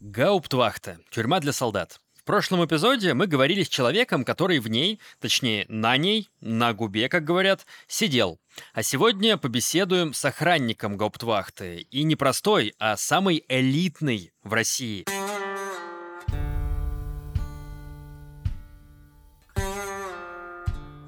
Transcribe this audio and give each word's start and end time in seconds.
Гауптвахта. 0.00 0.98
Тюрьма 1.10 1.40
для 1.40 1.52
солдат. 1.52 2.00
В 2.14 2.24
прошлом 2.24 2.64
эпизоде 2.64 3.12
мы 3.12 3.26
говорили 3.26 3.62
с 3.62 3.68
человеком, 3.68 4.24
который 4.24 4.58
в 4.58 4.68
ней, 4.68 4.98
точнее, 5.20 5.66
на 5.68 5.96
ней, 5.98 6.30
на 6.40 6.72
губе, 6.72 7.10
как 7.10 7.24
говорят, 7.24 7.66
сидел. 7.86 8.40
А 8.72 8.82
сегодня 8.82 9.36
побеседуем 9.36 10.14
с 10.14 10.24
охранником 10.24 10.96
Гауптвахты. 10.96 11.86
И 11.90 12.02
не 12.04 12.16
простой, 12.16 12.74
а 12.78 12.96
самый 12.96 13.44
элитный 13.48 14.32
в 14.42 14.54
России. 14.54 15.04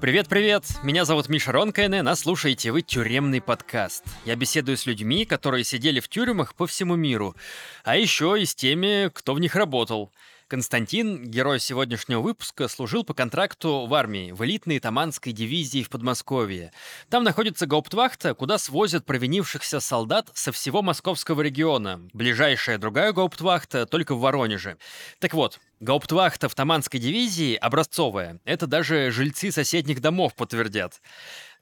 Привет-привет! 0.03 0.65
Меня 0.83 1.05
зовут 1.05 1.29
Миша 1.29 1.53
Ронкайне, 1.53 2.01
нас 2.01 2.19
слушаете 2.19 2.73
вы 2.73 2.81
«Тюремный 2.81 3.39
подкаст». 3.39 4.03
Я 4.25 4.35
беседую 4.35 4.75
с 4.75 4.85
людьми, 4.85 5.23
которые 5.23 5.63
сидели 5.63 6.01
в 6.01 6.09
тюрьмах 6.09 6.55
по 6.55 6.67
всему 6.67 6.97
миру, 6.97 7.37
а 7.85 7.95
еще 7.95 8.35
и 8.37 8.43
с 8.43 8.53
теми, 8.53 9.09
кто 9.13 9.33
в 9.33 9.39
них 9.39 9.55
работал– 9.55 10.11
Константин, 10.53 11.23
герой 11.31 11.59
сегодняшнего 11.59 12.21
выпуска, 12.21 12.67
служил 12.67 13.03
по 13.03 13.15
контракту 13.15 13.87
в 13.87 13.93
армии, 13.95 14.31
в 14.31 14.45
элитной 14.45 14.79
Таманской 14.79 15.33
дивизии 15.33 15.81
в 15.81 15.89
Подмосковье. 15.89 16.71
Там 17.09 17.23
находится 17.23 17.65
гауптвахта, 17.65 18.35
куда 18.35 18.59
свозят 18.59 19.03
провинившихся 19.03 19.79
солдат 19.79 20.29
со 20.35 20.51
всего 20.51 20.83
московского 20.83 21.41
региона. 21.41 22.07
Ближайшая 22.13 22.77
другая 22.77 23.13
гауптвахта 23.13 23.87
только 23.87 24.13
в 24.13 24.19
Воронеже. 24.19 24.77
Так 25.17 25.33
вот, 25.33 25.59
Гауптвахта 25.79 26.47
в 26.49 26.53
Таманской 26.53 26.99
дивизии 26.99 27.55
образцовая. 27.55 28.39
Это 28.45 28.67
даже 28.67 29.09
жильцы 29.09 29.51
соседних 29.51 30.01
домов 30.01 30.35
подтвердят. 30.35 31.01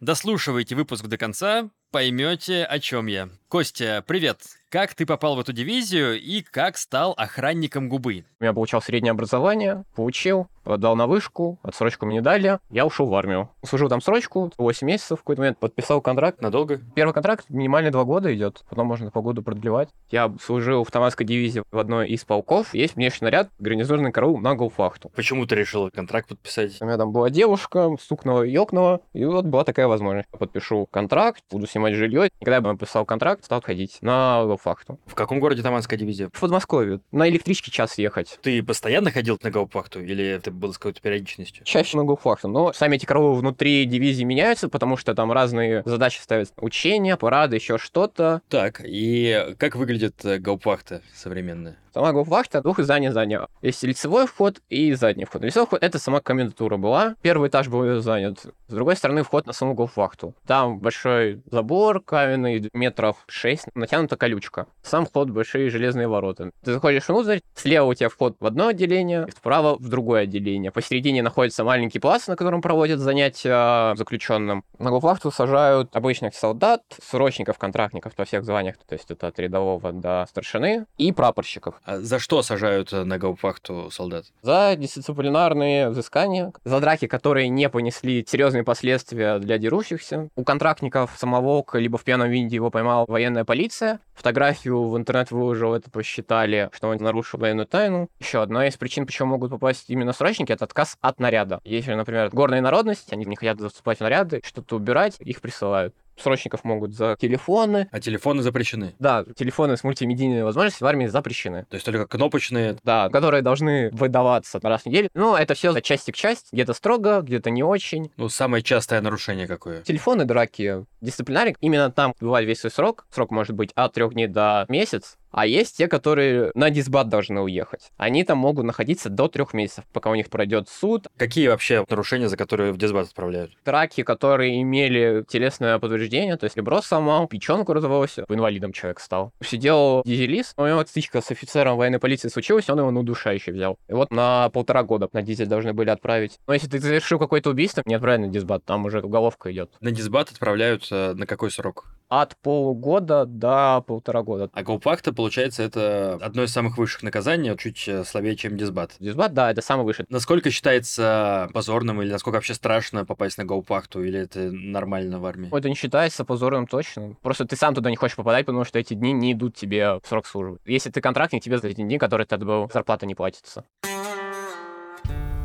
Дослушивайте 0.02 0.76
выпуск 0.76 1.06
до 1.06 1.18
конца, 1.18 1.70
поймете, 1.92 2.66
о 2.66 2.78
чем 2.80 3.08
я. 3.08 3.30
Костя, 3.48 4.04
привет. 4.06 4.61
Как 4.72 4.94
ты 4.96 5.06
попал 5.06 5.36
в 5.36 5.40
эту 5.42 5.52
дивизию 5.52 6.18
и 6.18 6.42
как 6.42 6.78
стал 6.78 7.14
охранником 7.18 7.90
губы? 7.90 8.24
Я 8.40 8.54
получал 8.54 8.82
среднее 8.82 9.12
образование, 9.12 9.84
получил, 9.96 10.48
подал 10.64 10.96
на 10.96 11.08
вышку, 11.08 11.60
отсрочку 11.62 12.06
мне 12.06 12.16
не 12.16 12.22
дали, 12.22 12.58
я 12.70 12.86
ушел 12.86 13.08
в 13.08 13.16
армию. 13.16 13.50
Служил 13.66 13.90
там 13.90 14.00
срочку, 14.00 14.50
8 14.58 14.88
месяцев, 14.88 15.20
в 15.20 15.24
какой-то 15.24 15.42
момент 15.42 15.60
подписал 15.60 16.00
контракт. 16.00 16.42
Надолго? 16.42 16.80
Первый 16.96 17.12
контракт 17.12 17.50
минимально 17.50 17.92
2 17.92 18.04
года 18.06 18.34
идет, 18.34 18.64
потом 18.70 18.88
можно 18.88 19.12
по 19.12 19.22
году 19.22 19.42
продлевать. 19.42 19.90
Я 20.10 20.34
служил 20.42 20.86
в 20.86 20.92
Таманской 20.92 21.26
дивизии 21.26 21.64
в 21.70 21.78
одной 21.78 22.08
из 22.08 22.24
полков. 22.24 22.74
Есть 22.74 22.96
внешний 22.96 23.26
наряд, 23.26 23.50
гарнизонный 23.60 24.14
караул 24.14 24.40
на 24.40 24.56
голфахту. 24.56 25.10
Почему 25.10 25.46
ты 25.48 25.56
решил 25.56 25.92
контракт 25.92 26.30
подписать? 26.30 26.82
У 26.82 26.86
меня 26.86 26.96
там 26.96 27.12
была 27.12 27.30
девушка, 27.30 27.94
стукнула, 28.00 28.44
ёкнула, 28.44 29.02
и 29.12 29.26
вот 29.26 29.44
была 29.44 29.66
такая 29.66 29.88
возможность. 29.88 30.30
Подпишу 30.30 30.86
контракт, 30.86 31.44
буду 31.52 31.68
снимать 31.68 31.96
жилье. 31.96 32.28
И 32.28 32.46
когда 32.46 32.56
я 32.56 32.62
подписал 32.62 33.04
контракт, 33.06 33.44
стал 33.44 33.62
ходить 33.62 33.98
на 34.00 34.46
голфахту. 34.62 35.00
В 35.06 35.16
каком 35.16 35.40
городе 35.40 35.62
Таманская 35.62 35.98
дивизия? 35.98 36.30
В 36.34 36.40
Подмосковье. 36.40 37.02
На 37.12 37.28
электричке 37.30 37.72
час 37.72 37.98
ехать. 37.98 38.38
Ты 38.42 38.64
постоянно 38.64 39.12
ходил 39.12 39.38
на 39.42 39.50
голфахту 39.50 40.02
или 40.02 40.24
это 40.24 40.52
было 40.52 40.72
с 40.72 40.78
какой-то 40.78 41.02
периодичностью? 41.02 41.66
Чаще 41.66 41.98
на 41.98 42.04
голфахту, 42.04 42.48
но 42.48 42.74
сами 42.74 42.96
эти 42.96 43.06
караулы 43.06 43.40
внутри 43.40 43.86
дивизии 43.86 44.24
меняются, 44.24 44.70
потому 44.70 44.98
что 44.98 45.16
там 45.16 45.32
разные 45.32 45.84
задачи 45.86 46.20
ставят. 46.20 46.52
Учения, 46.58 47.18
парады, 47.18 47.56
еще 47.56 47.78
что-то. 47.78 48.42
Так, 48.50 48.82
и 48.84 49.56
как 49.58 49.76
выглядит 49.76 50.24
э, 50.24 50.38
голфахта 50.38 51.02
современная? 51.14 51.78
Сама 51.94 52.14
гауптвахта 52.14 52.62
двух 52.62 52.80
изданий 52.80 53.10
здания. 53.10 53.48
Есть 53.62 53.84
лицевой 53.84 54.26
вход 54.26 54.62
и 54.70 54.94
задний 54.94 55.26
вход. 55.26 55.44
Лицевой 55.44 55.68
вход— 55.68 55.80
это 55.84 56.00
сама 56.00 56.22
комендатура 56.22 56.78
была. 56.78 57.16
Первый 57.22 57.50
этаж 57.50 57.68
был 57.68 58.00
занят. 58.00 58.46
С 58.68 58.74
другой 58.74 58.96
стороны, 58.96 59.24
вход 59.24 59.46
на 59.46 59.52
саму 59.52 59.74
гауптвахту. 59.74 60.34
Там 60.48 60.80
большой 60.80 61.42
забор 61.52 62.02
каменный, 62.02 62.70
метров 62.74 63.18
6, 63.28 63.76
натянута 63.76 64.16
колючка. 64.16 64.68
Сам 64.84 65.06
вход— 65.06 65.30
большие 65.32 65.70
железные 65.70 66.08
ворота. 66.08 66.52
Ты 66.64 66.72
заходишь 66.72 67.10
внутрь, 67.10 67.40
слева 67.56 67.88
у 67.88 67.94
тебя 67.94 68.08
вход 68.08 68.38
в 68.40 68.46
одно 68.46 68.68
отделение, 68.68 69.28
справа 69.36 69.76
в 69.76 69.90
другое 69.90 70.22
отделение. 70.22 70.72
Посередине 70.72 71.22
находится 71.22 71.66
маленький 71.66 72.00
плац, 72.00 72.28
на 72.28 72.38
котором 72.38 72.62
проводят 72.62 73.02
занятия 73.02 73.96
заключенным. 73.96 74.64
На 74.80 74.92
гауптвахту 74.92 75.30
сажают 75.30 75.94
обычных 75.94 76.36
солдат, 76.36 76.84
срочников, 77.04 77.58
контрактников 77.58 78.14
во 78.16 78.24
всех 78.24 78.46
званиях, 78.46 78.78
то 78.78 78.94
есть 78.94 79.12
это 79.12 79.28
от 79.28 79.38
рядового 79.40 79.92
до 79.92 80.26
старшины, 80.30 80.86
и 80.98 81.12
прапорщиков. 81.12 81.81
А 81.84 82.00
за 82.00 82.20
что 82.20 82.44
сажают 82.44 82.94
э, 82.94 83.04
на 83.04 83.18
гауптвахту 83.18 83.90
солдат? 83.92 84.26
За 84.42 84.76
дисциплинарные 84.76 85.90
взыскания, 85.90 86.54
за 86.64 86.80
драки, 86.80 87.08
которые 87.08 87.50
не 87.50 87.70
понесли 87.70 88.26
серьезные 88.28 88.64
последствия 88.64 89.40
для 89.40 89.58
дерущихся. 89.58 90.30
У 90.36 90.44
контрактников 90.44 91.12
самоволка 91.18 91.80
либо 91.80 91.98
в 91.98 92.04
пьяном 92.04 92.30
виде 92.30 92.56
его 92.56 92.70
поймала 92.70 93.06
военная 93.08 93.46
полиция. 93.46 94.00
Фотографию 94.14 94.90
в 94.90 94.98
интернет 94.98 95.32
выложил, 95.32 95.74
это 95.74 95.90
посчитали, 95.90 96.70
что 96.74 96.90
он 96.90 96.98
нарушил 96.98 97.40
военную 97.40 97.66
тайну. 97.66 98.10
Еще 98.20 98.42
одна 98.42 98.68
из 98.68 98.78
причин, 98.78 99.06
почему 99.06 99.30
могут 99.30 99.50
попасть 99.50 99.90
именно 99.90 100.14
срочники, 100.14 100.52
это 100.52 100.66
отказ 100.66 100.98
от 101.02 101.20
наряда. 101.20 101.62
Если, 101.64 101.94
например, 101.94 102.30
горная 102.32 102.62
народность, 102.62 103.12
они 103.12 103.26
не 103.26 103.36
хотят 103.36 103.60
заступать 103.60 103.98
в 103.98 104.02
наряды, 104.02 104.42
что-то 104.44 104.76
убирать, 104.76 105.16
их 105.20 105.42
присылают 105.42 105.96
срочников 106.22 106.64
могут 106.64 106.94
за 106.94 107.16
телефоны. 107.20 107.88
А 107.92 108.00
телефоны 108.00 108.42
запрещены? 108.42 108.96
Да, 109.00 109.26
телефоны 109.36 109.78
с 109.78 109.84
мультимедийной 109.84 110.44
возможностью 110.44 110.86
в 110.86 110.88
армии 110.88 111.08
запрещены. 111.08 111.66
То 111.70 111.76
есть 111.76 111.86
только 111.86 112.08
кнопочные? 112.08 112.78
Да, 112.84 113.10
которые 113.10 113.42
должны 113.42 113.90
выдаваться 113.92 114.60
раз 114.62 114.84
в 114.84 114.86
неделю. 114.86 115.10
Но 115.14 115.38
это 115.38 115.54
все 115.54 115.72
за 115.72 115.82
части 115.82 116.12
к 116.12 116.16
части. 116.16 116.50
Где-то 116.52 116.74
строго, 116.74 117.22
где-то 117.22 117.50
не 117.50 117.64
очень. 117.64 118.12
Ну, 118.18 118.30
самое 118.30 118.64
частое 118.64 119.02
нарушение 119.02 119.48
какое? 119.48 119.82
Телефоны, 119.82 120.26
драки, 120.26 120.86
дисциплинарик. 121.02 121.58
Именно 121.62 121.92
там 121.92 122.14
бывает 122.20 122.48
весь 122.48 122.60
свой 122.60 122.72
срок. 122.72 123.06
Срок 123.12 123.32
может 123.32 123.56
быть 123.56 123.72
от 123.76 123.94
трех 123.94 124.14
дней 124.14 124.28
до 124.28 124.66
месяц. 124.70 125.18
А 125.32 125.46
есть 125.46 125.78
те, 125.78 125.88
которые 125.88 126.52
на 126.56 126.70
дисбат 126.70 127.10
должны 127.10 127.42
уехать. 127.42 127.92
Они 127.98 128.24
там 128.24 128.38
могут 128.38 128.66
находиться 128.66 129.10
до 129.10 129.28
трех 129.28 129.54
месяцев, 129.54 129.86
пока 129.94 130.10
у 130.10 130.16
них 130.16 130.30
пройдет 130.30 130.70
суд. 130.70 131.08
Какие 131.18 131.48
вообще 131.48 131.86
нарушения, 131.90 132.28
за 132.28 132.38
которые 132.38 132.74
в 132.74 132.78
дисбат 132.78 133.08
отправляют? 133.08 133.52
Траки, 133.64 134.04
которые 134.04 134.62
имели 134.62 135.24
телесное 135.28 135.80
повреждение, 135.80 136.38
то 136.38 136.44
есть 136.46 136.58
ребро 136.58 136.82
сломал, 136.82 137.28
печенку 137.28 137.74
разорвался, 137.74 138.26
инвалидом 138.30 138.74
человек 138.74 139.00
стал. 139.00 139.32
Сидел 139.44 140.02
дизелист, 140.06 140.54
у 140.58 140.66
него 140.66 140.84
стычка 140.86 141.22
с 141.22 141.32
офицером 141.32 141.78
военной 141.78 142.00
полиции 142.00 142.28
случилась, 142.28 142.70
он 142.70 142.80
его 142.80 142.92
на 142.92 143.00
удушающий 143.00 143.54
взял. 143.54 143.78
И 143.88 143.94
вот 143.94 144.12
на 144.12 144.50
полтора 144.50 144.84
года 144.84 145.08
на 145.14 145.22
дизель 145.22 145.48
должны 145.48 145.74
были 145.74 145.90
отправить. 145.90 146.40
Но 146.48 146.54
если 146.54 146.68
ты 146.68 146.82
совершил 146.82 147.20
какое-то 147.20 147.50
убийство, 147.50 147.82
не 147.86 147.96
отправляй 147.96 148.20
на 148.20 148.28
дисбат, 148.28 148.66
там 148.66 148.86
уже 148.86 149.02
уголовка 149.02 149.52
идет. 149.52 149.72
На 149.80 149.92
дисбат 149.92 150.30
отправляют 150.30 150.88
э, 150.92 151.14
на 151.14 151.26
какой 151.26 151.52
срок? 151.52 151.86
От 152.12 152.36
полугода 152.36 153.26
до 153.26 153.82
полтора 153.88 154.22
года. 154.22 154.50
А 154.52 154.64
гауфакта, 154.64 155.14
получается, 155.14 155.64
это 155.64 156.16
одно 156.22 156.44
из 156.44 156.52
самых 156.52 156.78
высших 156.78 157.04
наказаний, 157.04 157.56
чуть 157.58 157.88
э, 157.88 158.04
слабее, 158.04 158.36
чем 158.36 158.58
дисбат. 158.58 158.92
Дисбат, 159.00 159.34
да, 159.34 159.50
это 159.50 159.62
самый 159.62 159.86
высший. 159.86 160.06
Насколько 160.10 160.52
считается 160.52 161.50
позорным 161.54 162.02
или 162.02 162.12
насколько 162.12 162.36
вообще 162.36 162.54
страшно 162.54 163.06
попасть 163.06 163.38
на 163.38 163.46
гауфакту, 163.46 164.04
или 164.04 164.20
это 164.20 164.52
нормально 164.52 165.22
в 165.22 165.26
армии? 165.26 165.58
Это 165.58 165.70
не 165.70 165.76
считается 165.76 166.26
позорным 166.26 166.68
точно. 166.68 167.16
Просто 167.22 167.46
ты 167.46 167.56
сам 167.56 167.74
туда 167.74 167.90
не 167.90 167.96
хочешь 167.96 168.18
попадать, 168.18 168.46
потому 168.46 168.66
что 168.66 168.78
эти 168.78 168.94
дни 168.94 169.14
не 169.14 169.32
идут 169.32 169.56
тебе 169.56 169.94
в 169.94 170.02
срок 170.06 170.28
службы. 170.28 170.60
Если 170.66 170.90
ты 170.90 171.00
контрактник, 171.00 171.42
тебе 171.42 171.60
за 171.60 171.70
эти 171.70 171.80
дни, 171.80 171.98
которые 171.98 172.28
ты 172.28 172.36
отбыл, 172.36 172.70
зарплата 172.74 173.06
не 173.06 173.16
платится. 173.16 173.64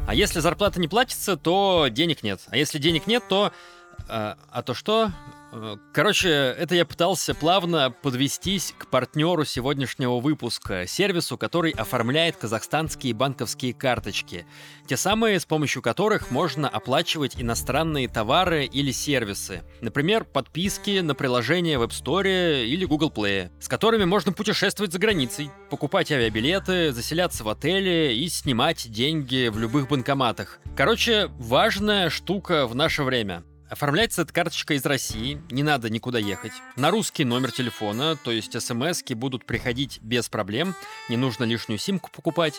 А 0.09 0.15
если 0.15 0.41
зарплата 0.41 0.81
не 0.81 0.89
платится, 0.89 1.37
то 1.37 1.87
денег 1.93 2.25
нет. 2.25 2.41
А 2.49 2.57
если 2.57 2.81
денег 2.81 3.07
нет, 3.07 3.23
то... 3.29 3.53
А, 4.09 4.37
а 4.51 4.63
то 4.63 4.75
что? 4.75 5.11
Э, 5.57 5.77
короче, 5.93 6.29
это 6.29 6.75
я 6.75 6.85
пытался 6.85 7.35
плавно 7.35 7.91
подвестись 7.91 8.75
к 8.77 8.89
партнеру 8.89 9.45
сегодняшнего 9.45 10.21
выпуска, 10.21 10.87
сервису, 10.87 11.39
который 11.39 11.73
оформляет 11.73 12.37
казахстанские 12.37 13.15
банковские 13.15 13.73
карточки. 13.73 14.47
Те 14.87 14.97
самые, 14.97 15.41
с 15.41 15.47
помощью 15.47 15.81
которых 15.81 16.31
можно 16.31 16.69
оплачивать 16.69 17.41
иностранные 17.41 18.09
товары 18.09 18.67
или 18.67 18.93
сервисы. 18.93 19.63
Например, 19.81 20.25
подписки 20.25 21.01
на 21.01 21.15
приложение 21.15 21.79
в 21.79 21.83
App 21.83 21.91
Store 21.91 22.67
или 22.67 22.85
Google 22.85 23.11
Play, 23.11 23.51
с 23.59 23.69
которыми 23.69 24.05
можно 24.05 24.33
путешествовать 24.33 24.93
за 24.93 24.99
границей, 24.99 25.51
покупать 25.71 26.13
авиабилеты, 26.13 26.93
заселяться 26.93 27.45
в 27.45 27.49
отели 27.49 28.13
и 28.15 28.29
снимать 28.29 28.91
деньги 28.91 29.49
в 29.49 29.59
любых 29.59 29.89
банкоматах. 29.89 30.59
Короче, 30.77 31.29
важная 31.39 32.11
штука 32.11 32.67
в 32.67 32.75
наше 32.75 33.03
время. 33.03 33.43
Оформляется 33.69 34.23
эта 34.23 34.33
карточка 34.33 34.75
из 34.75 34.87
России, 34.87 35.41
не 35.51 35.65
надо 35.65 35.91
никуда 35.91 36.19
ехать. 36.21 36.53
На 36.77 36.91
русский 36.91 37.25
номер 37.25 37.51
телефона, 37.51 38.17
то 38.17 38.31
есть 38.31 38.61
смс 38.61 39.03
будут 39.11 39.45
приходить 39.45 39.99
без 40.03 40.29
проблем, 40.29 40.75
не 41.09 41.17
нужно 41.17 41.45
лишнюю 41.45 41.79
симку 41.79 42.11
покупать. 42.11 42.55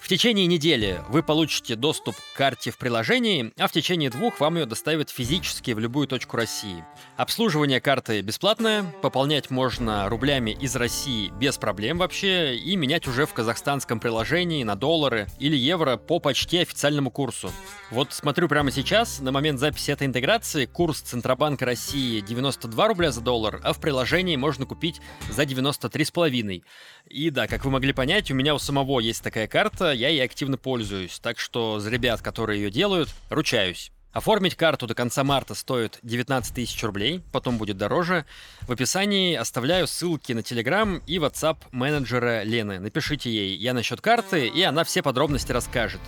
В 0.00 0.06
течение 0.06 0.46
недели 0.46 1.02
вы 1.08 1.22
получите 1.22 1.74
доступ 1.74 2.16
к 2.16 2.36
карте 2.36 2.70
в 2.70 2.78
приложении, 2.78 3.52
а 3.58 3.66
в 3.66 3.72
течение 3.72 4.10
двух 4.10 4.40
вам 4.40 4.56
ее 4.56 4.64
доставят 4.64 5.10
физически 5.10 5.72
в 5.72 5.80
любую 5.80 6.06
точку 6.06 6.36
России. 6.36 6.84
Обслуживание 7.16 7.80
карты 7.80 8.20
бесплатное, 8.22 8.84
пополнять 9.02 9.50
можно 9.50 10.08
рублями 10.08 10.52
из 10.52 10.76
России 10.76 11.30
без 11.38 11.58
проблем 11.58 11.98
вообще 11.98 12.56
и 12.56 12.76
менять 12.76 13.08
уже 13.08 13.26
в 13.26 13.34
казахстанском 13.34 13.98
приложении 13.98 14.62
на 14.62 14.76
доллары 14.76 15.26
или 15.40 15.56
евро 15.56 15.96
по 15.96 16.20
почти 16.20 16.58
официальному 16.58 17.10
курсу. 17.10 17.50
Вот 17.90 18.12
смотрю 18.12 18.48
прямо 18.48 18.70
сейчас, 18.70 19.18
на 19.18 19.32
момент 19.32 19.58
записи 19.58 19.90
этой 19.90 20.06
интеграции 20.06 20.66
курс 20.66 21.00
Центробанка 21.00 21.66
России 21.66 22.20
92 22.20 22.88
рубля 22.88 23.10
за 23.10 23.20
доллар, 23.20 23.60
а 23.64 23.72
в 23.72 23.80
приложении 23.80 24.36
можно 24.36 24.64
купить 24.64 25.00
за 25.28 25.42
93,5. 25.42 26.62
И 27.08 27.30
да, 27.30 27.46
как 27.46 27.64
вы 27.64 27.70
могли 27.70 27.92
понять, 27.92 28.30
у 28.30 28.34
меня 28.34 28.54
у 28.54 28.58
самого 28.58 29.00
есть 29.00 29.22
такая 29.22 29.48
карта, 29.48 29.87
я 29.92 30.08
ей 30.08 30.24
активно 30.24 30.56
пользуюсь, 30.56 31.18
так 31.20 31.38
что 31.38 31.80
за 31.80 31.90
ребят, 31.90 32.22
которые 32.22 32.62
ее 32.62 32.70
делают, 32.70 33.08
ручаюсь. 33.30 33.90
Оформить 34.12 34.56
карту 34.56 34.86
до 34.86 34.94
конца 34.94 35.22
марта 35.22 35.54
стоит 35.54 35.98
19 36.02 36.54
тысяч 36.54 36.82
рублей, 36.82 37.22
потом 37.30 37.58
будет 37.58 37.76
дороже. 37.76 38.24
В 38.62 38.72
описании 38.72 39.34
оставляю 39.34 39.86
ссылки 39.86 40.32
на 40.32 40.40
Telegram 40.40 41.02
и 41.06 41.18
WhatsApp 41.18 41.58
менеджера 41.72 42.42
Лены. 42.42 42.80
Напишите 42.80 43.30
ей 43.30 43.56
«Я 43.56 43.74
насчет 43.74 44.00
карты», 44.00 44.48
и 44.48 44.62
она 44.62 44.84
все 44.84 45.02
подробности 45.02 45.52
расскажет. 45.52 46.00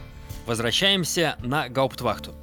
Возвращаемся 0.46 1.36
на 1.40 1.68
Гауптвахту. 1.68 2.34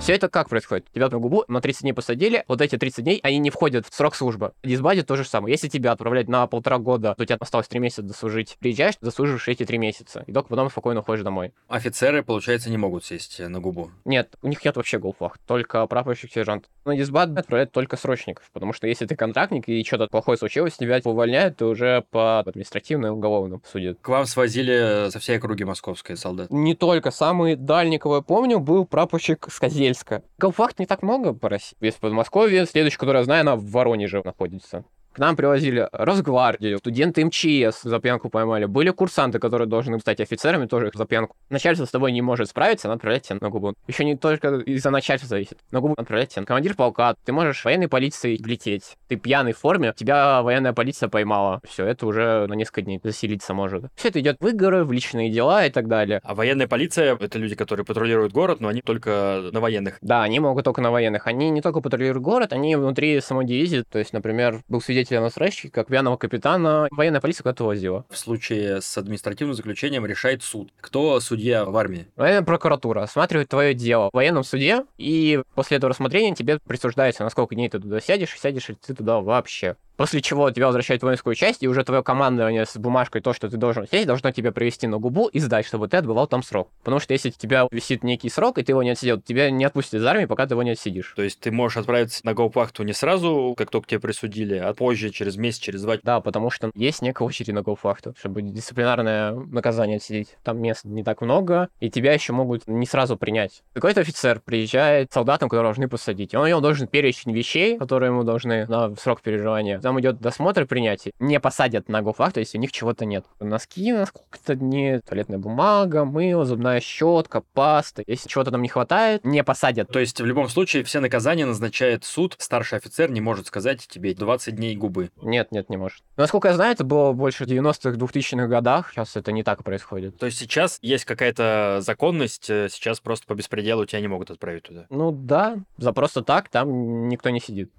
Все 0.00 0.14
это 0.14 0.28
как 0.30 0.48
происходит? 0.48 0.86
Тебя 0.94 1.08
на 1.08 1.18
губу 1.18 1.44
на 1.48 1.60
30 1.60 1.82
дней 1.82 1.92
посадили, 1.92 2.44
вот 2.48 2.62
эти 2.62 2.78
30 2.78 3.04
дней, 3.04 3.20
они 3.22 3.38
не 3.38 3.50
входят 3.50 3.86
в 3.86 3.94
срок 3.94 4.14
службы. 4.14 4.52
Дисбаде 4.62 5.02
то 5.02 5.16
же 5.16 5.24
самое. 5.24 5.52
Если 5.52 5.68
тебя 5.68 5.92
отправлять 5.92 6.28
на 6.28 6.46
полтора 6.46 6.78
года, 6.78 7.14
то 7.14 7.24
у 7.24 7.26
тебя 7.26 7.36
осталось 7.40 7.68
3 7.68 7.78
месяца 7.80 8.02
дослужить. 8.02 8.56
Приезжаешь, 8.58 8.94
заслуживаешь 9.02 9.48
эти 9.48 9.66
3 9.66 9.76
месяца. 9.76 10.24
И 10.26 10.32
только 10.32 10.48
потом 10.48 10.70
спокойно 10.70 11.00
уходишь 11.00 11.24
домой. 11.24 11.52
Офицеры, 11.66 12.22
получается, 12.22 12.70
не 12.70 12.78
могут 12.78 13.04
сесть 13.04 13.38
на 13.40 13.60
губу? 13.60 13.90
Нет, 14.06 14.34
у 14.40 14.48
них 14.48 14.64
нет 14.64 14.76
вообще 14.76 14.98
голфах, 14.98 15.36
только 15.46 15.86
прапорщик, 15.86 16.32
сержант. 16.32 16.70
На 16.86 16.96
дисбат 16.96 17.36
отправляют 17.36 17.72
только 17.72 17.98
срочников, 17.98 18.48
потому 18.54 18.72
что 18.72 18.86
если 18.86 19.04
ты 19.04 19.14
контрактник 19.14 19.68
и 19.68 19.84
что-то 19.84 20.06
плохое 20.06 20.38
случилось, 20.38 20.74
тебя 20.74 21.00
увольняют, 21.04 21.58
то 21.58 21.66
уже 21.66 22.04
по 22.10 22.38
административному 22.38 23.16
уголовному 23.16 23.62
судят. 23.70 23.98
К 24.00 24.08
вам 24.08 24.24
свозили 24.24 25.10
со 25.10 25.18
всей 25.18 25.36
округи 25.36 25.64
московской 25.64 26.16
солдат? 26.16 26.50
Не 26.50 26.74
только. 26.74 27.10
Самый 27.10 27.56
дальний, 27.56 27.98
кого 27.98 28.16
я 28.16 28.22
помню, 28.22 28.58
был 28.58 28.86
прапорщик 28.86 29.48
с 29.50 29.58
Козельска. 29.88 30.22
Голфахт 30.38 30.78
не 30.78 30.86
так 30.86 31.02
много 31.02 31.32
по 31.32 31.48
России. 31.48 31.76
Есть 31.80 31.98
в 31.98 32.00
Подмосковье, 32.00 32.66
следующий, 32.66 32.98
который 32.98 33.18
я 33.18 33.24
знаю, 33.24 33.40
она 33.42 33.56
в 33.56 33.64
Воронеже 33.70 34.22
находится. 34.24 34.84
К 35.12 35.18
нам 35.18 35.36
привозили 35.36 35.88
Росгвардию, 35.92 36.78
студенты 36.78 37.24
МЧС 37.24 37.82
за 37.82 37.98
пьянку 37.98 38.28
поймали. 38.28 38.66
Были 38.66 38.90
курсанты, 38.90 39.38
которые 39.38 39.66
должны 39.66 39.98
стать 39.98 40.20
офицерами, 40.20 40.66
тоже 40.66 40.92
за 40.94 41.06
пьянку. 41.06 41.34
Начальство 41.50 41.86
с 41.86 41.90
тобой 41.90 42.12
не 42.12 42.22
может 42.22 42.50
справиться, 42.50 42.86
она 42.86 42.94
отправляет 42.94 43.24
тебя 43.24 43.38
на 43.40 43.48
губу. 43.50 43.74
Еще 43.88 44.04
не 44.04 44.16
только 44.16 44.58
из-за 44.58 44.90
начальства 44.90 45.28
зависит. 45.28 45.58
На 45.72 45.80
губу 45.80 45.94
отправляет 45.96 46.30
тебя. 46.30 46.44
Командир 46.44 46.74
полка, 46.76 47.16
ты 47.24 47.32
можешь 47.32 47.64
военной 47.64 47.88
полицией 47.88 48.40
влететь. 48.40 48.96
Ты 49.08 49.16
пьяный 49.16 49.54
в 49.54 49.58
форме, 49.58 49.92
тебя 49.96 50.42
военная 50.42 50.72
полиция 50.72 51.08
поймала. 51.08 51.60
Все, 51.68 51.84
это 51.84 52.06
уже 52.06 52.46
на 52.46 52.54
несколько 52.54 52.82
дней 52.82 53.00
заселиться 53.02 53.54
может. 53.54 53.86
Все 53.96 54.08
это 54.08 54.20
идет 54.20 54.36
в 54.38 54.46
игры, 54.46 54.84
в 54.84 54.92
личные 54.92 55.30
дела 55.30 55.66
и 55.66 55.70
так 55.70 55.88
далее. 55.88 56.20
А 56.22 56.36
военная 56.36 56.68
полиция— 56.68 57.16
это 57.20 57.38
люди, 57.38 57.56
которые 57.56 57.84
патрулируют 57.84 58.32
город, 58.32 58.60
но 58.60 58.68
они 58.68 58.82
только 58.82 59.50
на 59.52 59.60
военных. 59.60 59.98
Да, 60.00 60.22
они 60.22 60.38
могут 60.38 60.64
только 60.64 60.80
на 60.80 60.92
военных. 60.92 61.26
Они 61.26 61.50
не 61.50 61.60
только 61.60 61.80
патрулируют 61.80 62.22
город, 62.22 62.52
они 62.52 62.76
внутри 62.76 63.20
самой 63.20 63.46
дивизии. 63.46 63.82
То 63.90 63.98
есть, 63.98 64.12
например, 64.12 64.60
был 64.68 64.80
свидетель 64.80 64.97
на 65.20 65.30
срачке, 65.30 65.70
как 65.70 65.88
пьяного 65.88 66.16
капитана 66.16 66.88
военная 66.90 67.20
полиция 67.20 67.42
куда-то 67.42 67.64
возила. 67.64 68.04
В 68.10 68.16
случае 68.16 68.80
с 68.80 68.98
административным 68.98 69.54
заключением 69.54 70.06
решает 70.06 70.42
суд. 70.42 70.70
Кто 70.80 71.18
судья 71.20 71.64
в 71.64 71.76
армии? 71.76 72.06
Военная 72.16 72.42
прокуратура 72.42 73.02
осматривает 73.02 73.48
твое 73.48 73.74
дело 73.74 74.10
в 74.12 74.16
военном 74.16 74.44
суде, 74.44 74.84
и 74.96 75.42
после 75.54 75.76
этого 75.76 75.90
рассмотрения 75.90 76.34
тебе 76.34 76.58
присуждается, 76.66 77.24
на 77.24 77.30
сколько 77.30 77.54
дней 77.54 77.68
ты 77.68 77.78
туда 77.78 78.00
сядешь, 78.00 78.34
и 78.34 78.38
сядешь 78.38 78.68
ли 78.68 78.74
ты 78.74 78.94
туда 78.94 79.20
вообще. 79.20 79.76
После 79.98 80.22
чего 80.22 80.48
тебя 80.52 80.66
возвращают 80.66 81.02
в 81.02 81.06
воинскую 81.06 81.34
часть, 81.34 81.64
и 81.64 81.66
уже 81.66 81.82
твое 81.82 82.04
командование 82.04 82.64
с 82.64 82.76
бумажкой, 82.76 83.20
то, 83.20 83.32
что 83.32 83.50
ты 83.50 83.56
должен 83.56 83.84
сесть, 83.88 84.06
должно 84.06 84.30
тебя 84.30 84.52
привести 84.52 84.86
на 84.86 84.98
губу 84.98 85.26
и 85.26 85.40
сдать, 85.40 85.66
чтобы 85.66 85.88
ты 85.88 85.96
отбывал 85.96 86.28
там 86.28 86.44
срок. 86.44 86.70
Потому 86.84 87.00
что 87.00 87.14
если 87.14 87.30
у 87.30 87.32
тебя 87.32 87.66
висит 87.72 88.04
некий 88.04 88.30
срок, 88.30 88.58
и 88.58 88.62
ты 88.62 88.70
его 88.70 88.84
не 88.84 88.90
отсидел, 88.90 89.20
тебя 89.20 89.50
не 89.50 89.64
отпустят 89.64 89.94
из 89.94 90.04
армии, 90.04 90.26
пока 90.26 90.46
ты 90.46 90.54
его 90.54 90.62
не 90.62 90.70
отсидишь. 90.70 91.12
То 91.16 91.22
есть 91.22 91.40
ты 91.40 91.50
можешь 91.50 91.78
отправиться 91.78 92.24
на 92.24 92.32
гоупахту 92.32 92.84
не 92.84 92.92
сразу, 92.92 93.56
как 93.58 93.70
только 93.70 93.88
тебе 93.88 93.98
присудили, 93.98 94.54
а 94.54 94.72
позже, 94.72 95.10
через 95.10 95.36
месяц, 95.36 95.58
через 95.58 95.82
два. 95.82 95.96
Да, 96.04 96.20
потому 96.20 96.50
что 96.50 96.70
есть 96.76 97.02
некая 97.02 97.24
очередь 97.24 97.52
на 97.52 97.62
гоупахту, 97.62 98.14
чтобы 98.20 98.42
дисциплинарное 98.42 99.32
наказание 99.32 99.96
отсидеть. 99.96 100.36
Там 100.44 100.62
мест 100.62 100.84
не 100.84 101.02
так 101.02 101.22
много, 101.22 101.70
и 101.80 101.90
тебя 101.90 102.12
еще 102.12 102.32
могут 102.32 102.68
не 102.68 102.86
сразу 102.86 103.16
принять. 103.16 103.64
Какой-то 103.72 104.02
офицер 104.02 104.38
приезжает 104.38 105.10
с 105.10 105.14
солдатом, 105.14 105.48
которого 105.48 105.70
должны 105.70 105.88
посадить. 105.88 106.36
Он 106.36 106.46
ему 106.46 106.60
должен 106.60 106.86
перечень 106.86 107.32
вещей, 107.32 107.76
которые 107.78 108.10
ему 108.10 108.22
должны 108.22 108.64
на 108.66 108.94
срок 108.94 109.22
переживания. 109.22 109.80
Там 109.88 109.98
идет 110.00 110.20
досмотр 110.20 110.66
принятия. 110.66 111.12
Не 111.18 111.40
посадят 111.40 111.88
на 111.88 112.02
гофакту, 112.02 112.40
если 112.40 112.58
у 112.58 112.60
них 112.60 112.72
чего-то 112.72 113.06
нет. 113.06 113.24
Носки 113.40 113.90
на 113.90 114.04
сколько-то 114.04 114.54
дней, 114.54 115.00
туалетная 115.00 115.38
бумага, 115.38 116.04
мыло, 116.04 116.44
зубная 116.44 116.78
щетка, 116.80 117.40
паста. 117.54 118.02
Если 118.06 118.28
чего-то 118.28 118.50
там 118.50 118.60
не 118.60 118.68
хватает, 118.68 119.24
не 119.24 119.42
посадят. 119.42 119.88
То 119.90 119.98
есть 119.98 120.20
в 120.20 120.26
любом 120.26 120.50
случае 120.50 120.84
все 120.84 121.00
наказания 121.00 121.46
назначает 121.46 122.04
суд. 122.04 122.36
Старший 122.36 122.76
офицер 122.76 123.10
не 123.10 123.22
может 123.22 123.46
сказать 123.46 123.88
тебе 123.88 124.12
20 124.14 124.56
дней 124.56 124.76
губы. 124.76 125.10
Нет, 125.22 125.52
нет, 125.52 125.70
не 125.70 125.78
может. 125.78 126.02
Но, 126.18 126.24
насколько 126.24 126.48
я 126.48 126.54
знаю, 126.54 126.72
это 126.72 126.84
было 126.84 127.12
больше 127.14 127.46
в 127.46 127.48
90-х, 127.48 127.92
2000-х 127.92 128.46
годах. 128.46 128.90
Сейчас 128.92 129.16
это 129.16 129.32
не 129.32 129.42
так 129.42 129.64
происходит. 129.64 130.18
То 130.18 130.26
есть 130.26 130.36
сейчас 130.36 130.78
есть 130.82 131.06
какая-то 131.06 131.78
законность, 131.80 132.50
э, 132.50 132.68
сейчас 132.70 133.00
просто 133.00 133.26
по 133.26 133.32
беспределу 133.32 133.86
тебя 133.86 134.02
не 134.02 134.08
могут 134.08 134.30
отправить 134.30 134.64
туда. 134.64 134.84
Ну 134.90 135.12
да, 135.12 135.56
за 135.78 135.94
просто 135.94 136.20
так 136.20 136.50
там 136.50 137.08
никто 137.08 137.30
не 137.30 137.40
сидит. 137.40 137.72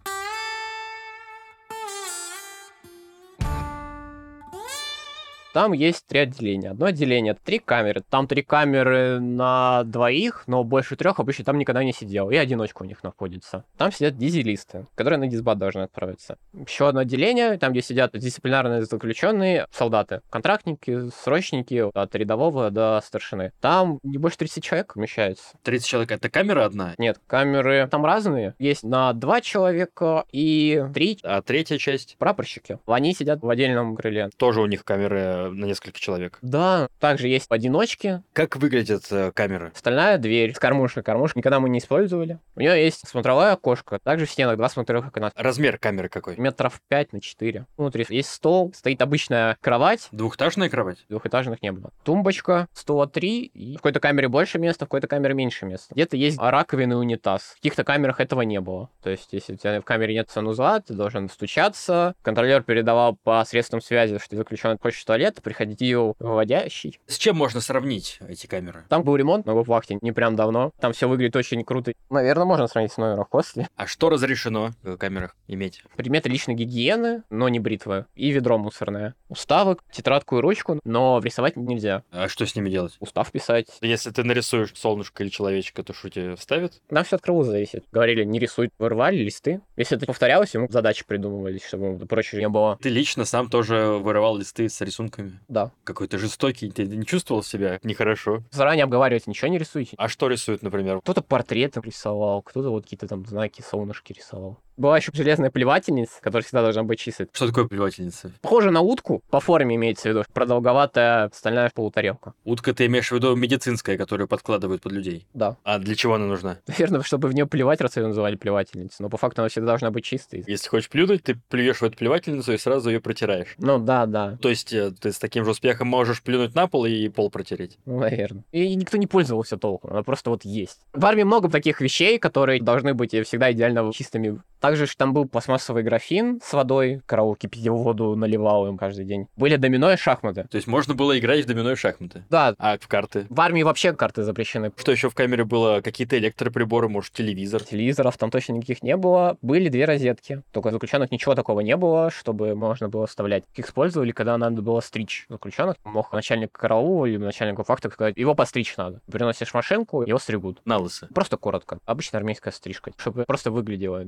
Там 5.52 5.74
есть 5.74 6.06
три 6.06 6.20
отделения. 6.20 6.72
Одно 6.72 6.86
отделение— 6.86 7.34
три 7.44 7.58
камеры. 7.58 8.04
Там 8.08 8.28
три 8.28 8.44
камеры 8.44 9.20
на 9.20 9.84
двоих, 9.84 10.44
но 10.46 10.64
больше 10.64 10.96
трех 10.96 11.20
обычно 11.20 11.44
там 11.44 11.58
никогда 11.58 11.84
не 11.84 11.92
сидел. 11.92 12.30
И 12.30 12.36
одиночка 12.36 12.84
у 12.84 12.86
них 12.86 13.04
находится. 13.04 13.66
Там 13.78 13.92
сидят 13.92 14.16
дизелисты, 14.16 14.86
которые 14.94 15.20
на 15.20 15.28
дисбат 15.28 15.58
должны 15.58 15.82
отправиться. 15.82 16.38
Еще 16.54 16.88
одно 16.88 17.02
отделение, 17.02 17.58
там, 17.58 17.72
где 17.72 17.82
сидят 17.82 18.12
дисциплинарные 18.14 18.84
заключенные 18.84 19.66
солдаты. 19.72 20.22
Контрактники, 20.30 21.10
срочники 21.10 21.90
от 21.94 22.16
рядового 22.16 22.70
до 22.70 23.02
старшины. 23.04 23.52
Там 23.60 24.00
не 24.04 24.20
больше 24.20 24.38
30 24.38 24.64
человек 24.64 24.96
вмещается. 24.96 25.58
30 25.64 25.88
человек— 25.88 26.12
это 26.12 26.30
камера 26.30 26.66
одна? 26.66 26.94
Нет, 27.00 27.20
камеры 27.26 27.88
там 27.90 28.06
разные. 28.06 28.54
Есть 28.60 28.84
на 28.84 29.14
два 29.14 29.42
человека 29.42 30.26
и 30.32 30.86
три. 30.94 31.18
А 31.24 31.42
третья 31.42 31.80
часть? 31.80 32.18
Прапорщики. 32.20 32.78
Они 32.86 33.16
сидят 33.16 33.42
в 33.42 33.50
отдельном 33.50 33.96
крыле. 33.96 34.30
Тоже 34.38 34.62
у 34.62 34.68
них 34.68 34.84
камеры 34.84 35.39
на 35.48 35.66
несколько 35.66 36.00
человек. 36.00 36.38
Да, 36.42 36.90
также 37.00 37.28
есть 37.28 37.46
одиночки. 37.50 38.22
Как 38.34 38.58
выглядят 38.58 39.06
э, 39.12 39.32
камеры? 39.32 39.72
Стальная 39.76 40.18
дверь 40.18 40.54
с 40.54 40.60
кормушкой. 40.60 41.04
Кормушку 41.04 41.40
никогда 41.40 41.60
мы 41.60 41.70
не 41.70 41.80
использовали. 41.80 42.40
У 42.56 42.60
нее 42.60 42.84
есть 42.84 43.08
смотровое 43.08 43.54
окошко. 43.54 44.00
Также 44.04 44.26
в 44.26 44.32
стенах 44.32 44.58
два 44.58 44.70
смотровых 44.70 45.08
окна. 45.08 45.32
Размер 45.36 45.78
камеры 45.78 46.10
какой? 46.10 46.36
Метров 46.38 46.82
5 46.88 47.14
на 47.14 47.22
4. 47.22 47.66
Внутри 47.78 48.06
есть 48.10 48.30
стол, 48.30 48.74
стоит 48.76 49.02
обычная 49.02 49.58
кровать. 49.62 50.08
Двухэтажная 50.12 50.70
кровать? 50.70 51.06
Двухэтажных 51.10 51.62
не 51.62 51.72
было. 51.72 51.92
Тумбочка, 52.04 52.68
стула 52.74 53.08
3, 53.08 53.46
и 53.46 53.74
в 53.74 53.78
какой-то 53.78 54.00
камере 54.00 54.28
больше 54.28 54.60
места, 54.60 54.86
в 54.86 54.90
какой-то 54.90 55.08
камере 55.08 55.34
меньше 55.34 55.66
места. 55.66 55.94
Где-то 55.94 56.18
есть 56.18 56.38
раковина 56.40 56.94
и 56.94 56.96
унитаз. 56.96 57.42
В 57.42 57.56
каких-то 57.56 57.84
камерах 57.84 58.20
этого 58.20 58.42
не 58.42 58.60
было. 58.60 58.90
То 59.04 59.10
есть, 59.10 59.30
если 59.32 59.54
у 59.54 59.58
тебя 59.58 59.82
в 59.82 59.86
камере 59.86 60.14
нет 60.14 60.30
санузла, 60.30 60.80
ты 60.80 60.94
должен 60.94 61.30
стучаться. 61.30 62.16
Контролер 62.22 62.64
передавал 62.64 63.16
по 63.16 63.44
средствам 63.46 63.82
связи, 63.82 64.18
что 64.20 64.36
заключенный 64.36 64.78
хочет 64.82 65.02
в 65.02 65.06
туалет, 65.06 65.29
приходил 65.36 66.16
выводящий. 66.20 67.00
С 67.08 67.18
чем 67.18 67.38
можно 67.38 67.62
сравнить 67.62 68.20
эти 68.28 68.48
камеры? 68.48 68.86
Там 68.90 69.04
был 69.04 69.16
ремонт 69.16 69.46
на 69.46 69.54
вахте 69.54 69.98
не 70.02 70.12
прям 70.12 70.36
давно. 70.36 70.72
Там 70.80 70.94
все 70.94 71.08
выглядит 71.08 71.36
очень 71.36 71.64
круто. 71.64 71.94
Наверное, 72.10 72.46
можно 72.46 72.68
сравнить 72.68 72.92
с 72.92 72.98
номером 72.98 73.26
после. 73.30 73.68
А 73.76 73.88
что 73.88 74.10
разрешено 74.10 74.72
в 74.84 74.98
камерах 74.98 75.36
иметь? 75.48 75.84
Предметы 75.96 76.30
личной 76.30 76.56
гигиены, 76.56 77.24
но 77.30 77.50
не 77.50 77.60
бритва. 77.60 78.08
И 78.16 78.32
ведро 78.32 78.58
мусорное. 78.58 79.16
Уставок, 79.28 79.84
тетрадку 79.92 80.38
и 80.38 80.42
ручку, 80.42 80.80
но 80.84 81.20
рисовать 81.24 81.56
нельзя. 81.56 82.04
А 82.12 82.28
что 82.28 82.46
с 82.46 82.56
ними 82.56 82.70
делать? 82.70 82.98
Устав 83.00 83.32
писать. 83.32 83.68
Если 83.82 84.12
ты 84.12 84.24
нарисуешь 84.24 84.74
солнышко 84.76 85.24
или 85.24 85.30
человечка, 85.30 85.84
то 85.84 85.94
что 85.94 86.10
тебе 86.10 86.36
вставят? 86.36 86.82
Нам 86.90 87.04
все 87.04 87.18
от 87.18 87.22
крылу 87.22 87.44
зависит. 87.44 87.86
Говорили, 87.92 88.24
не 88.24 88.40
рисуй, 88.40 88.72
вырвали 88.80 89.18
листы. 89.18 89.62
Если 89.76 89.98
это 89.98 90.06
повторялось, 90.06 90.54
ему 90.54 90.68
задачи 90.70 91.06
придумывались, 91.06 91.66
чтобы 91.66 92.06
проще 92.06 92.38
не 92.38 92.50
было. 92.50 92.78
Ты 92.82 92.90
лично 92.90 93.26
сам 93.26 93.50
тоже 93.50 94.00
вырывал 94.00 94.38
листы 94.38 94.70
с 94.70 94.82
рисунками? 95.20 95.40
Да. 95.48 95.72
Какой-то 95.84 96.18
жестокий, 96.18 96.72
ты 96.72 96.86
не 96.86 97.06
чувствовал 97.06 97.44
себя 97.44 97.80
нехорошо? 97.84 98.44
Заранее 98.52 98.84
обговаривать, 98.84 99.28
ничего 99.28 99.50
не 99.50 99.58
рисуйте. 99.58 99.96
А 99.98 100.08
что 100.08 100.28
рисуют, 100.28 100.64
например? 100.64 101.00
Кто-то 101.02 101.22
портреты 101.22 101.82
рисовал, 101.82 102.42
кто-то 102.42 102.70
вот 102.70 102.84
какие-то 102.84 103.08
там 103.08 103.26
знаки, 103.26 103.62
солнышки 103.62 104.14
рисовал. 104.14 104.60
Была 104.80 104.96
еще 104.96 105.12
железная 105.14 105.52
плевательница, 105.52 106.22
которая 106.22 106.46
всегда 106.46 106.62
должна 106.62 106.84
быть 106.84 107.00
чистой. 107.00 107.28
Что 107.34 107.48
такое 107.48 107.66
плевательница? 107.66 108.32
Похоже 108.42 108.72
на 108.72 108.80
утку, 108.80 109.22
по 109.30 109.42
форме 109.42 109.76
имеется 109.76 110.04
в 110.04 110.06
виду, 110.06 110.24
продолговатая 110.34 111.30
стальная 111.34 111.70
полутарелка. 111.76 112.34
Утка 112.46 112.74
ты 112.74 112.86
имеешь 112.86 113.10
в 113.10 113.12
виду 113.12 113.36
медицинская, 113.36 113.98
которую 113.98 114.30
подкладывают 114.30 114.82
под 114.82 114.94
людей? 114.94 115.28
Да. 115.34 115.58
А 115.66 115.80
для 115.80 115.96
чего 115.96 116.14
она 116.14 116.28
нужна? 116.28 116.60
Наверное, 116.68 117.02
чтобы 117.02 117.28
в 117.28 117.34
нее 117.34 117.46
плевать, 117.46 117.82
раз 117.82 117.98
ее 117.98 118.08
называли 118.08 118.38
плевательницей. 118.38 119.04
Но 119.04 119.10
по 119.10 119.18
факту 119.18 119.42
она 119.42 119.50
всегда 119.50 119.68
должна 119.68 119.92
быть 119.92 120.06
чистой. 120.06 120.46
Если 120.48 120.70
хочешь 120.70 120.88
плюнуть, 120.88 121.24
ты 121.24 121.38
плюешь 121.50 121.82
в 121.82 121.84
эту 121.84 121.98
плевательницу 121.98 122.54
и 122.54 122.58
сразу 122.58 122.90
ее 122.90 123.02
протираешь. 123.02 123.56
Ну 123.58 123.80
да, 123.80 124.06
да. 124.06 124.38
То 124.42 124.48
есть 124.48 124.72
э, 124.72 124.92
ты 124.92 125.12
с 125.12 125.20
таким 125.20 125.44
же 125.44 125.52
успехом 125.52 125.90
можешь 125.90 126.24
плюнуть 126.24 126.56
на 126.56 126.68
пол 126.68 126.86
и 126.86 127.10
пол 127.10 127.30
протереть. 127.30 127.78
Ну, 127.86 128.00
наверное. 128.00 128.46
И 128.54 128.74
никто 128.76 128.96
не 128.96 129.08
пользовался 129.08 129.58
толком, 129.58 129.92
она 129.92 130.04
просто 130.04 130.30
вот 130.30 130.46
есть. 130.46 130.80
В 130.94 131.06
армии 131.06 131.24
много 131.24 131.50
таких 131.50 131.82
вещей, 131.82 132.18
которые 132.18 132.62
должны 132.62 132.94
быть 132.94 133.12
всегда 133.12 133.52
идеально 133.52 133.92
чистыми. 133.92 134.40
Также 134.70 134.86
там 134.96 135.14
был 135.14 135.28
пластмассовый 135.28 135.82
графин 135.82 136.40
с 136.44 136.54
водой, 136.54 137.02
караул 137.08 137.36
кипятил 137.36 137.76
воду, 137.76 138.16
наливал 138.16 138.68
им 138.68 138.78
каждый 138.78 139.04
день. 139.04 139.26
Были 139.36 139.56
домино 139.56 139.92
и 139.92 139.98
шахматы. 139.98 140.44
То 140.44 140.58
есть 140.58 140.68
можно 140.68 140.94
было 140.94 141.18
играть 141.18 141.44
в 141.46 141.48
домино 141.48 141.72
и 141.72 141.76
шахматы. 141.76 142.24
Да, 142.30 142.54
А 142.60 142.78
в 142.78 142.88
карты? 142.88 143.26
в 143.30 143.42
армии 143.42 143.64
вообще 143.64 143.94
карты 143.94 144.22
запрещены. 144.22 144.72
Что 144.78 144.92
еще 144.92 145.10
в 145.10 145.16
камере 145.16 145.44
было? 145.44 145.82
Какие-то 145.82 146.20
электроприборы, 146.20 146.88
может, 146.88 147.14
телевизор? 147.14 147.64
Телевизоров 147.64 148.16
там 148.18 148.30
точно 148.30 148.54
никаких 148.54 148.84
не 148.84 148.96
было. 148.96 149.38
Были 149.42 149.70
две 149.70 149.86
розетки. 149.86 150.44
Только 150.52 150.70
заключенных 150.70 151.10
ничего 151.10 151.34
такого 151.34 151.62
не 151.62 151.76
было, 151.76 152.12
чтобы 152.12 152.54
можно 152.54 152.90
было 152.90 153.08
вставлять. 153.08 153.46
Их 153.56 153.66
использовали, 153.66 154.12
когда 154.12 154.38
надо 154.38 154.62
было 154.62 154.82
стричь 154.82 155.26
заключенных. 155.30 155.78
Мог 155.84 156.14
начальник 156.14 156.52
караула 156.52 157.08
или 157.08 157.18
начальник 157.18 157.66
факта 157.66 157.90
сказать, 157.90 158.16
его 158.18 158.36
постричь 158.36 158.78
надо. 158.78 159.02
Приносишь 159.12 159.52
машинку, 159.56 160.04
его 160.04 160.20
стригут. 160.20 160.62
На 160.66 160.78
лысо. 160.78 161.08
Просто 161.16 161.38
коротко. 161.38 161.80
Обычная 161.88 162.20
армейская 162.20 162.54
стрижка, 162.54 162.92
чтобы 162.98 163.24
просто 163.26 163.50
выглядело 163.50 164.04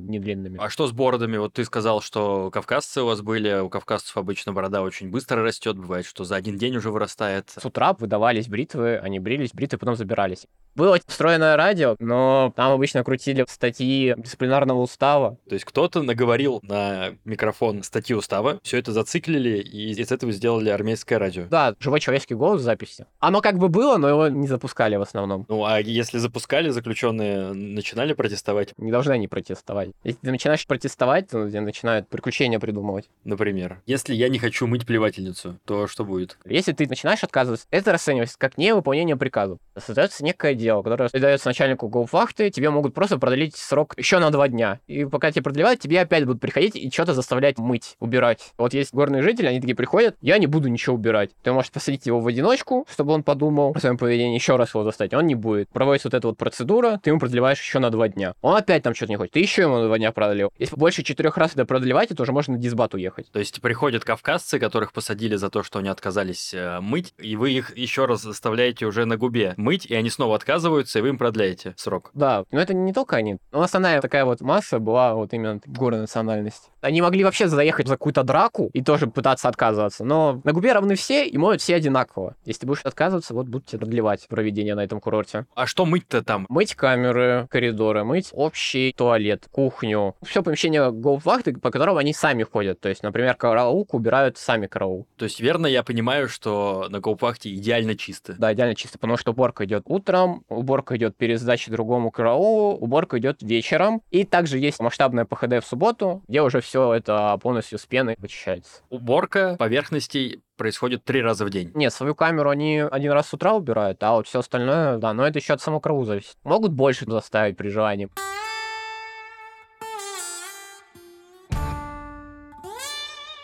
недлинными. 0.51 0.65
А 0.65 0.70
что 0.70 0.88
с 0.88 0.91
бородами? 0.91 1.38
Вот 1.38 1.53
ты 1.53 1.65
сказал, 1.65 2.01
что 2.01 2.50
кавказцы 2.51 3.01
у 3.01 3.05
вас 3.05 3.22
были, 3.22 3.60
у 3.60 3.70
кавказцев 3.70 4.15
обычно 4.17 4.53
борода 4.53 4.81
очень 4.81 5.10
быстро 5.10 5.43
растет, 5.43 5.77
бывает, 5.77 6.05
что 6.05 6.24
за 6.24 6.36
один 6.36 6.58
день 6.58 6.75
уже 6.77 6.91
вырастает. 6.91 7.50
С 7.50 7.65
утра 7.65 7.93
выдавались 7.93 8.48
бритвы, 8.48 8.98
они 8.98 9.20
брились, 9.20 9.51
бритвы 9.53 9.77
потом 9.77 9.96
забирались. 9.96 10.48
Было 10.74 10.98
встроенное 11.05 11.58
радио, 11.58 11.98
но 12.00 12.53
там 12.55 12.72
обычно 12.72 13.03
крутили 13.03 13.46
статьи 13.50 14.13
дисциплинарного 14.17 14.79
устава. 14.79 15.38
То 15.50 15.53
есть 15.55 15.65
кто-то 15.65 16.01
наговорил 16.01 16.60
на 16.63 17.10
микрофон 17.25 17.84
статьи 17.84 18.15
устава, 18.15 18.60
все 18.63 18.77
это 18.77 18.93
зациклили 18.93 19.60
и 19.60 19.91
из 19.91 20.12
этого 20.12 20.31
сделали 20.31 20.70
армейское 20.70 21.20
радио. 21.20 21.46
Да, 21.50 21.75
живой 21.79 22.00
человеческий 22.00 22.36
голос 22.36 22.62
в 22.62 22.63
записи. 22.63 23.05
Оно 23.20 23.41
как 23.41 23.58
бы 23.58 23.67
было, 23.67 23.98
но 23.98 24.08
его 24.08 24.27
не 24.29 24.48
запускали 24.48 24.96
в 24.96 25.01
основном. 25.01 25.46
Ну, 25.50 25.65
а 25.65 25.79
если 25.81 26.20
запускали, 26.20 26.70
заключенные 26.70 27.53
начинали 27.53 28.13
протестовать, 28.13 28.74
Не 28.77 28.91
должны 28.91 29.12
они 29.12 29.27
протестовать. 29.27 29.89
Если 30.03 30.30
ты 30.31 30.33
начинаешь 30.33 30.65
протестовать, 30.65 31.29
то 31.29 31.50
тебе 31.50 31.59
начинают 31.61 32.07
приключения 32.07 32.59
придумывать. 32.59 33.09
например. 33.25 33.81
Если 33.85 34.13
я 34.13 34.29
не 34.29 34.39
хочу 34.39 34.65
мыть 34.65 34.85
плевательницу, 34.85 35.59
то 35.65 35.88
что 35.88 36.05
будет? 36.05 36.38
Если 36.45 36.71
ты 36.71 36.88
начинаешь 36.88 37.23
отказываться, 37.23 37.67
это 37.69 37.91
расценивается 37.91 38.38
как 38.38 38.57
невыполнение 38.57 39.15
приказа. 39.17 39.57
Создается 39.77 40.23
некое 40.23 40.53
дело, 40.53 40.83
которое 40.83 41.09
дается 41.09 41.47
начальнику 41.47 41.88
гауфахты, 41.89 42.50
тебе 42.50 42.69
могут 42.69 42.93
просто 42.93 43.17
продлить 43.17 43.55
срок 43.55 43.93
еще 43.97 44.19
на 44.19 44.31
два 44.31 44.47
дня. 44.47 44.79
И 44.88 45.05
пока 45.05 45.31
тебе 45.31 45.43
продлевают, 45.43 45.79
тебе 45.81 46.00
опять 46.00 46.25
будут 46.25 46.41
приходить 46.41 46.75
и 46.75 46.89
что-то 46.89 47.13
заставлять 47.13 47.57
мыть, 47.57 47.95
убирать. 48.00 48.53
Вот 48.57 48.73
есть 48.73 48.93
горные 48.93 49.21
жители, 49.21 49.47
они 49.47 49.59
такие 49.59 49.75
приходят, 49.75 50.15
я 50.21 50.38
не 50.38 50.47
буду 50.47 50.69
ничего 50.69 50.95
убирать. 50.95 51.31
Ты 51.43 51.51
можешь 51.51 51.71
посадить 51.71 52.05
его 52.05 52.19
в 52.21 52.27
одиночку, 52.27 52.88
чтобы 52.89 53.13
он 53.13 53.23
подумал 53.23 53.73
о 53.75 53.79
своем 53.79 53.97
поведении, 53.97 54.35
еще 54.35 54.55
раз 54.55 54.69
его 54.73 54.83
достать, 54.83 55.13
он 55.13 55.27
не 55.27 55.35
будет. 55.35 55.69
Проводится 55.69 56.07
вот 56.07 56.13
эта 56.13 56.27
вот 56.27 56.38
процедура, 56.38 57.00
ты 57.03 57.09
ему 57.09 57.19
продлеваешь 57.19 57.59
еще 57.59 57.79
на 57.79 57.89
два 57.89 58.07
дня. 58.07 58.33
Он 58.41 58.55
опять 58.55 58.83
там 58.83 58.95
что-то 58.95 59.11
не 59.11 59.17
хочет, 59.17 59.33
ты 59.33 59.39
еще 59.39 59.63
ему 59.63 59.77
на 59.77 59.85
два 59.88 59.97
дня 59.97 60.11
продлил. 60.21 60.51
Если 60.59 60.75
больше 60.75 61.03
четырех 61.03 61.37
раз 61.37 61.53
это 61.53 61.65
продлевать, 61.65 62.09
то 62.09 62.23
уже 62.23 62.31
можно 62.31 62.53
на 62.53 62.59
дисбат 62.59 62.93
уехать. 62.93 63.31
То 63.31 63.39
есть 63.39 63.61
приходят 63.61 64.03
кавказцы, 64.03 64.59
которых 64.59 64.93
посадили 64.93 65.35
за 65.35 65.49
то, 65.49 65.63
что 65.63 65.79
они 65.79 65.89
отказались 65.89 66.53
э, 66.53 66.79
мыть, 66.79 67.13
и 67.17 67.35
вы 67.35 67.51
их 67.51 67.75
еще 67.77 68.05
раз 68.05 68.21
заставляете 68.21 68.85
уже 68.85 69.05
на 69.05 69.17
губе 69.17 69.53
мыть, 69.57 69.85
и 69.85 69.95
они 69.95 70.09
снова 70.09 70.35
отказываются, 70.35 70.99
и 70.99 71.01
вы 71.01 71.09
им 71.09 71.17
продляете 71.17 71.73
срок. 71.77 72.11
Да, 72.13 72.43
но 72.51 72.59
это 72.59 72.73
не 72.73 72.93
только 72.93 73.15
они. 73.15 73.37
Но 73.51 73.61
основная 73.61 74.01
такая 74.01 74.25
вот 74.25 74.41
масса 74.41 74.79
была 74.79 75.15
вот 75.15 75.33
именно 75.33 75.59
горной 75.65 76.01
национальности. 76.01 76.69
Они 76.81 77.01
могли 77.01 77.23
вообще 77.23 77.47
заехать 77.47 77.87
за 77.87 77.95
какую-то 77.95 78.23
драку 78.23 78.69
и 78.73 78.83
тоже 78.83 79.07
пытаться 79.07 79.47
отказываться, 79.47 80.03
но 80.03 80.41
на 80.43 80.53
губе 80.53 80.73
равны 80.73 80.95
все 80.95 81.27
и 81.27 81.37
моют 81.37 81.61
все 81.61 81.75
одинаково. 81.75 82.35
Если 82.45 82.61
ты 82.61 82.67
будешь 82.67 82.81
отказываться, 82.81 83.33
вот 83.33 83.47
будут 83.47 83.67
тебе 83.67 83.79
продлевать 83.79 84.27
проведение 84.27 84.75
на 84.75 84.83
этом 84.83 84.99
курорте. 84.99 85.45
А 85.55 85.67
что 85.67 85.85
мыть-то 85.85 86.23
там? 86.23 86.45
Мыть 86.49 86.75
камеры, 86.75 87.47
коридоры, 87.49 88.03
мыть 88.03 88.29
общий 88.33 88.93
туалет, 88.95 89.47
кухню. 89.51 90.11
Все 90.24 90.44
помещение 90.44 90.91
голфвахты, 90.91 91.53
по 91.53 91.72
которому 91.72 91.98
они 91.98 92.13
сами 92.13 92.44
ходят. 92.44 92.80
То 92.80 92.89
есть, 92.89 93.03
например, 93.03 93.36
караулку 93.36 93.98
убирают 93.98 94.38
сами 94.38 94.68
караул. 94.68 95.08
То 95.18 95.25
есть 95.25 95.39
верно 95.39 95.68
я 95.68 95.84
понимаю, 95.84 96.30
что 96.30 96.88
на 96.89 97.00
гоупахте 97.00 97.53
идеально 97.53 97.96
чисто. 97.96 98.36
Да, 98.38 98.53
идеально 98.53 98.75
чисто, 98.75 98.98
потому 98.98 99.18
что 99.18 99.32
уборка 99.32 99.65
идет 99.65 99.84
утром, 99.86 100.44
уборка 100.50 100.98
идет 100.98 101.15
перед 101.15 101.39
сдачей 101.39 101.72
другому 101.72 102.12
караулу, 102.12 102.75
уборка 102.77 103.20
идет 103.20 103.41
вечером. 103.41 104.01
И 104.12 104.24
также 104.24 104.58
есть 104.58 104.80
масштабная 104.80 105.25
ПХД 105.25 105.63
в 105.63 105.65
субботу, 105.65 106.22
где 106.27 106.41
уже 106.41 106.62
все 106.62 106.94
это 106.94 107.38
полностью 107.41 107.77
с 107.77 107.86
пеной 107.86 108.15
вычищается. 108.18 108.82
Уборка 108.89 109.56
поверхностей 109.58 110.41
происходит 110.58 111.03
три 111.03 111.22
раза 111.22 111.44
в 111.46 111.50
день. 111.50 111.72
Нет, 111.74 111.91
свою 111.91 112.13
камеру 112.13 112.50
они 112.50 112.80
один 112.80 113.12
раз 113.13 113.30
с 113.30 113.34
утра 113.34 113.53
убирают, 113.53 114.01
а 114.03 114.13
вот 114.13 114.27
все 114.27 114.39
остальное, 114.39 114.98
да, 114.98 115.13
но 115.13 115.25
это 115.25 115.39
еще 115.39 115.53
от 115.53 115.62
самого 115.62 115.80
караула 115.80 116.06
зависит. 116.06 116.38
Могут 116.44 116.72
больше 116.72 117.06
заставить 117.06 117.58
при 117.58 117.70
желании. 117.70 118.10